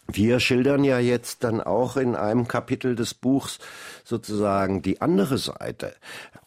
[0.07, 3.59] wir schildern ja jetzt dann auch in einem Kapitel des Buchs
[4.05, 5.95] sozusagen die andere Seite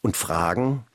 [0.02, 0.86] und fragen,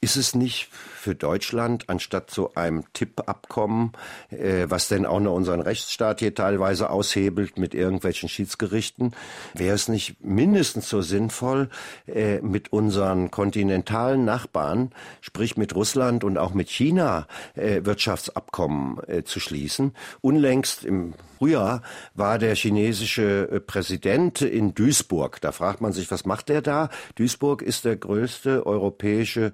[0.00, 0.68] ist es nicht
[1.02, 3.92] für Deutschland anstatt zu einem Tippabkommen,
[4.30, 9.12] äh, was denn auch noch unseren Rechtsstaat hier teilweise aushebelt mit irgendwelchen Schiedsgerichten,
[9.52, 11.70] wäre es nicht mindestens so sinnvoll,
[12.06, 17.26] äh, mit unseren kontinentalen Nachbarn, sprich mit Russland und auch mit China,
[17.56, 19.94] äh, Wirtschaftsabkommen äh, zu schließen?
[20.20, 21.82] Unlängst im Frühjahr
[22.14, 25.40] war der chinesische äh, Präsident in Duisburg.
[25.40, 26.88] Da fragt man sich, was macht er da?
[27.16, 29.52] Duisburg ist der größte europäische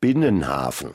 [0.00, 0.87] Binnenhafen.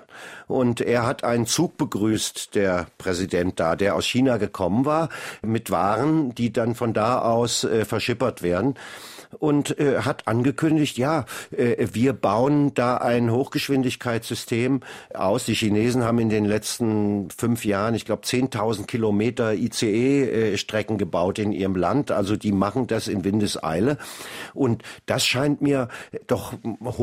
[0.48, 5.10] Und er hat einen Zug begrüßt, der Präsident da, der aus China gekommen war,
[5.42, 8.76] mit Waren, die dann von da aus äh, verschippert werden
[9.40, 14.82] und äh, hat angekündigt, ja, äh, wir bauen da ein Hochgeschwindigkeitssystem
[15.14, 15.46] aus.
[15.46, 21.40] Die Chinesen haben in den letzten fünf Jahren, ich glaube, 10.000 Kilometer ICE-Strecken äh, gebaut
[21.40, 22.12] in ihrem Land.
[22.12, 23.98] Also die machen das in Windeseile.
[24.54, 25.88] Und das scheint mir
[26.28, 26.54] doch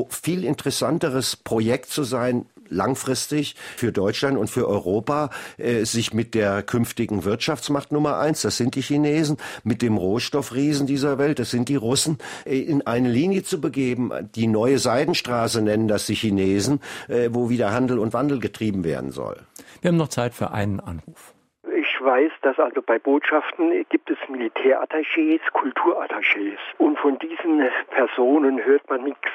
[0.09, 6.63] viel interessanteres Projekt zu sein, langfristig für Deutschland und für Europa äh, sich mit der
[6.63, 11.69] künftigen Wirtschaftsmacht Nummer eins, das sind die Chinesen, mit dem Rohstoffriesen dieser Welt, das sind
[11.69, 14.11] die Russen, äh, in eine Linie zu begeben.
[14.35, 19.11] Die neue Seidenstraße nennen das die Chinesen, äh, wo wieder Handel und Wandel getrieben werden
[19.11, 19.37] soll.
[19.83, 21.35] Wir haben noch Zeit für einen Anruf.
[21.75, 26.59] Ich weiß, dass also bei Botschaften gibt es Militärattachés, Kulturattachés.
[26.79, 29.29] Und von diesen Personen hört man nichts.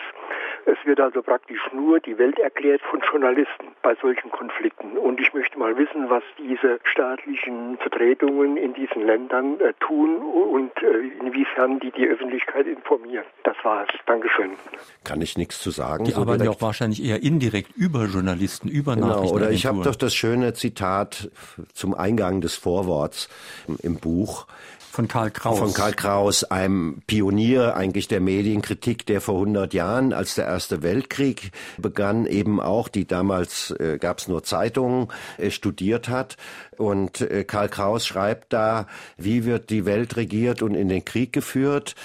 [0.65, 4.97] Es wird also praktisch nur die Welt erklärt von Journalisten bei solchen Konflikten.
[4.97, 10.71] Und ich möchte mal wissen, was diese staatlichen Vertretungen in diesen Ländern äh, tun und
[10.81, 13.25] äh, inwiefern die die Öffentlichkeit informieren.
[13.43, 13.89] Das war's.
[14.07, 14.51] Dankeschön.
[15.03, 16.05] Kann ich nichts zu sagen.
[16.05, 19.35] Die so arbeiten ja auch wahrscheinlich eher indirekt über Journalisten, über genau, Nachrichten.
[19.35, 21.29] Oder ich habe doch das schöne Zitat
[21.73, 23.29] zum Eingang des Vorworts
[23.83, 24.47] im Buch.
[24.95, 25.59] Von Karl Kraus.
[25.59, 30.83] Von Karl Kraus, einem Pionier eigentlich der Medienkritik, der vor 100 Jahren, als der Erste
[30.83, 36.37] Weltkrieg begann, eben auch, die damals äh, gab es nur Zeitungen, äh, studiert hat.
[36.77, 38.87] Und äh, Karl Kraus schreibt da,
[39.17, 41.95] wie wird die Welt regiert und in den Krieg geführt?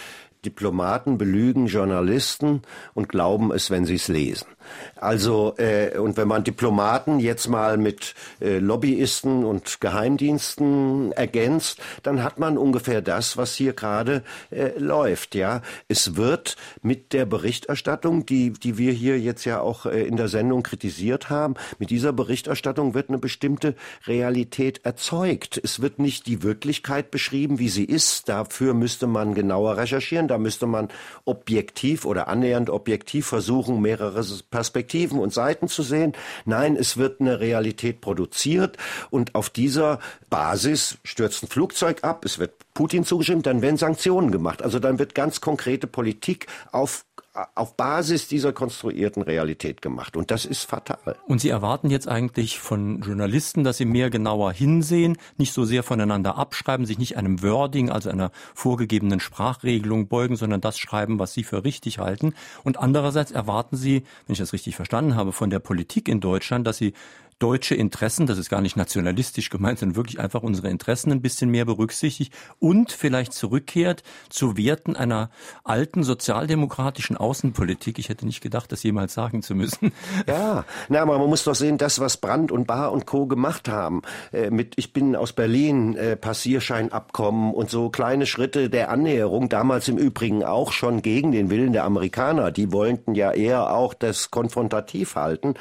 [0.45, 2.63] Diplomaten belügen Journalisten
[2.95, 4.49] und glauben es, wenn sie es lesen.
[4.97, 12.23] Also, äh, und wenn man Diplomaten jetzt mal mit äh, Lobbyisten und Geheimdiensten ergänzt, dann
[12.23, 15.35] hat man ungefähr das, was hier gerade äh, läuft.
[15.35, 20.17] Ja, es wird mit der Berichterstattung, die die wir hier jetzt ja auch äh, in
[20.17, 23.75] der Sendung kritisiert haben, mit dieser Berichterstattung wird eine bestimmte
[24.07, 25.61] Realität erzeugt.
[25.63, 28.29] Es wird nicht die Wirklichkeit beschrieben, wie sie ist.
[28.29, 30.29] Dafür müsste man genauer recherchieren.
[30.29, 30.89] Da müsste man
[31.25, 34.23] objektiv oder annähernd objektiv versuchen, mehrere
[34.61, 36.13] Perspektiven und Seiten zu sehen.
[36.45, 38.77] Nein, es wird eine Realität produziert
[39.09, 44.31] und auf dieser Basis stürzt ein Flugzeug ab, es wird Putin zugestimmt, dann werden Sanktionen
[44.31, 44.63] gemacht.
[44.63, 47.05] Also dann wird ganz konkrete Politik auf
[47.55, 50.17] auf Basis dieser konstruierten Realität gemacht.
[50.17, 51.17] Und das ist fatal.
[51.29, 55.85] Und Sie erwarten jetzt eigentlich von Journalisten, dass sie mehr genauer hinsehen, nicht so sehr
[55.85, 61.33] voneinander abschreiben, sich nicht einem Wording, also einer vorgegebenen Sprachregelung beugen, sondern das schreiben, was
[61.33, 62.35] sie für richtig halten.
[62.65, 66.67] Und andererseits erwarten Sie, wenn ich das richtig verstanden habe, von der Politik in Deutschland,
[66.67, 66.95] dass sie
[67.41, 71.51] deutsche Interessen, das ist gar nicht nationalistisch gemeint, sondern wirklich einfach unsere Interessen ein bisschen
[71.51, 75.31] mehr berücksichtigt und vielleicht zurückkehrt zu Werten einer
[75.65, 77.99] alten sozialdemokratischen Außenpolitik.
[77.99, 79.93] Ich hätte nicht gedacht, das jemals sagen zu müssen.
[80.27, 83.27] Ja, na, aber man muss doch sehen, das, was Brandt und Bahr und Co.
[83.27, 88.91] gemacht haben, äh, mit Ich bin aus Berlin, äh, Passierscheinabkommen und so kleine Schritte der
[88.91, 92.51] Annäherung, damals im Übrigen auch schon gegen den Willen der Amerikaner.
[92.51, 95.55] Die wollten ja eher auch das konfrontativ halten.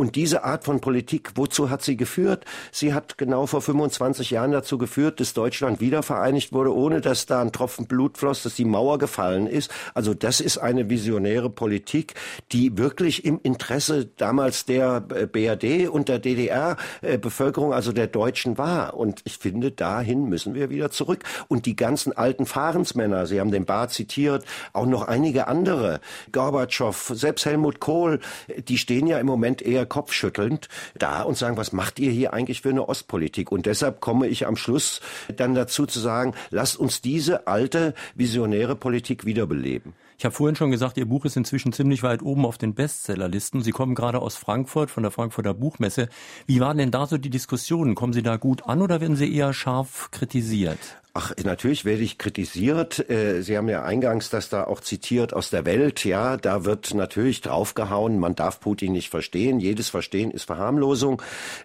[0.00, 2.46] Und diese Art von Politik, wozu hat sie geführt?
[2.72, 7.42] Sie hat genau vor 25 Jahren dazu geführt, dass Deutschland wiedervereinigt wurde, ohne dass da
[7.42, 9.70] ein Tropfen Blut floss, dass die Mauer gefallen ist.
[9.92, 12.14] Also das ist eine visionäre Politik,
[12.50, 18.94] die wirklich im Interesse damals der äh, BRD und der DDR-Bevölkerung, also der Deutschen war.
[18.94, 21.24] Und ich finde, dahin müssen wir wieder zurück.
[21.48, 26.00] Und die ganzen alten Fahrensmänner, Sie haben den Bar zitiert, auch noch einige andere,
[26.32, 28.20] Gorbatschow, selbst Helmut Kohl,
[28.66, 30.68] die stehen ja im Moment eher kopfschüttelnd
[30.98, 33.52] da und sagen, was macht ihr hier eigentlich für eine Ostpolitik?
[33.52, 35.02] Und deshalb komme ich am Schluss
[35.36, 39.92] dann dazu zu sagen, lasst uns diese alte visionäre Politik wiederbeleben.
[40.20, 43.62] Ich habe vorhin schon gesagt, Ihr Buch ist inzwischen ziemlich weit oben auf den Bestsellerlisten.
[43.62, 46.10] Sie kommen gerade aus Frankfurt, von der Frankfurter Buchmesse.
[46.46, 47.94] Wie waren denn da so die Diskussionen?
[47.94, 50.99] Kommen Sie da gut an oder werden Sie eher scharf kritisiert?
[51.12, 53.10] Ach, natürlich werde ich kritisiert.
[53.10, 56.04] Äh, Sie haben ja eingangs das da auch zitiert aus der Welt.
[56.04, 58.20] Ja, da wird natürlich draufgehauen.
[58.20, 59.58] Man darf Putin nicht verstehen.
[59.58, 61.20] Jedes Verstehen ist Verharmlosung.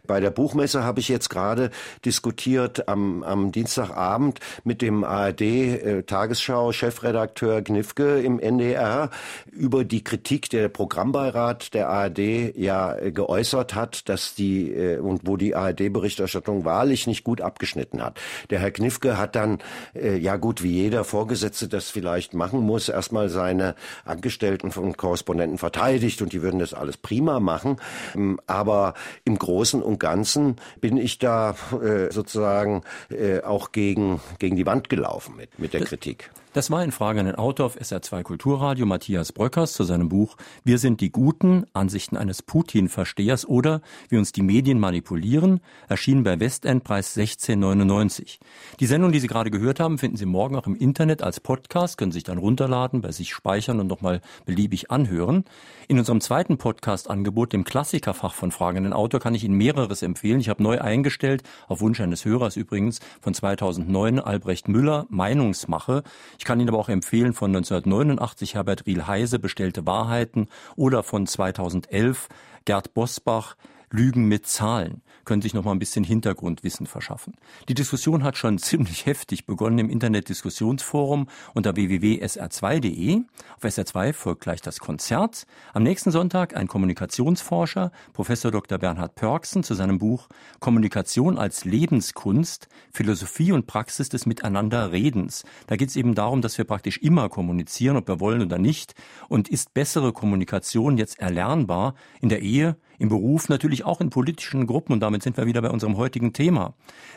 [0.07, 1.69] Bei der Buchmesse habe ich jetzt gerade
[2.05, 9.11] diskutiert am, am Dienstagabend mit dem ARD-Tagesschau-Chefredakteur äh, Gnifke im NDR
[9.51, 15.37] über die Kritik, der Programmbeirat der ARD ja äh, geäußert hat, dass die und wo
[15.37, 18.19] die ARD-Berichterstattung wahrlich nicht gut abgeschnitten hat.
[18.49, 19.59] Der Herr Gnifke hat dann,
[19.93, 23.75] äh, ja gut, wie jeder Vorgesetzte das vielleicht machen muss, erstmal seine
[24.05, 27.77] Angestellten von Korrespondenten verteidigt und die würden das alles prima machen.
[28.15, 34.55] Ähm, aber im Großen und Ganzen bin ich da äh, sozusagen äh, auch gegen, gegen
[34.55, 36.31] die Wand gelaufen mit, mit der Kritik.
[36.55, 40.37] Das war in Frage an den Autor auf SR2 Kulturradio Matthias Bröckers zu seinem Buch
[40.63, 46.39] Wir sind die Guten, Ansichten eines Putin-Verstehers oder Wie uns die Medien manipulieren, erschienen bei
[46.39, 48.39] Westendpreis 1699.
[48.79, 51.97] Die Sendung, die Sie gerade gehört haben, finden Sie morgen auch im Internet als Podcast,
[51.97, 55.43] können sich dann runterladen, bei sich speichern und nochmal beliebig anhören.
[55.89, 60.01] In unserem zweiten Podcast-Angebot, dem Klassikerfach von Fragen an den Autor, kann ich Ihnen mehreres
[60.01, 60.39] empfehlen.
[60.39, 66.03] Ich habe neu eingestellt, auf Wunsch eines Hörers übrigens, von 2009 Albrecht Müller, Meinungsmache.
[66.39, 71.25] Ich ich kann Ihnen aber auch empfehlen von 1989 Herbert Riel-Heise Bestellte Wahrheiten oder von
[71.25, 72.27] 2011
[72.65, 73.55] Gerd Bosbach
[73.89, 77.33] Lügen mit Zahlen können sich noch mal ein bisschen Hintergrundwissen verschaffen.
[77.67, 83.21] Die Diskussion hat schon ziemlich heftig begonnen im Internet-Diskussionsforum unter www.sr2.de.
[83.57, 85.45] Auf SR2 folgt gleich das Konzert.
[85.73, 88.77] Am nächsten Sonntag ein Kommunikationsforscher, Professor Dr.
[88.77, 90.27] Bernhard Pörksen, zu seinem Buch
[90.59, 95.43] Kommunikation als Lebenskunst, Philosophie und Praxis des Miteinanderredens.
[95.67, 98.95] Da geht es eben darum, dass wir praktisch immer kommunizieren, ob wir wollen oder nicht.
[99.27, 104.67] Und ist bessere Kommunikation jetzt erlernbar in der Ehe, im Beruf, natürlich auch in politischen
[104.67, 106.73] Gruppen und damit sind wir wieder bei unserem heutigen Thema.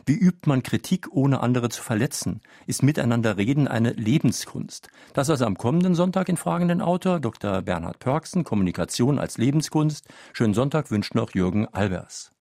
[0.07, 2.41] Wie übt man Kritik, ohne andere zu verletzen?
[2.67, 4.89] Ist Miteinander reden eine Lebenskunst?
[5.15, 7.63] Das also am kommenden Sonntag in fragenden Autor Dr.
[7.63, 10.09] Bernhard Pörksen, Kommunikation als Lebenskunst.
[10.33, 12.33] Schönen Sonntag wünscht noch Jürgen Albers.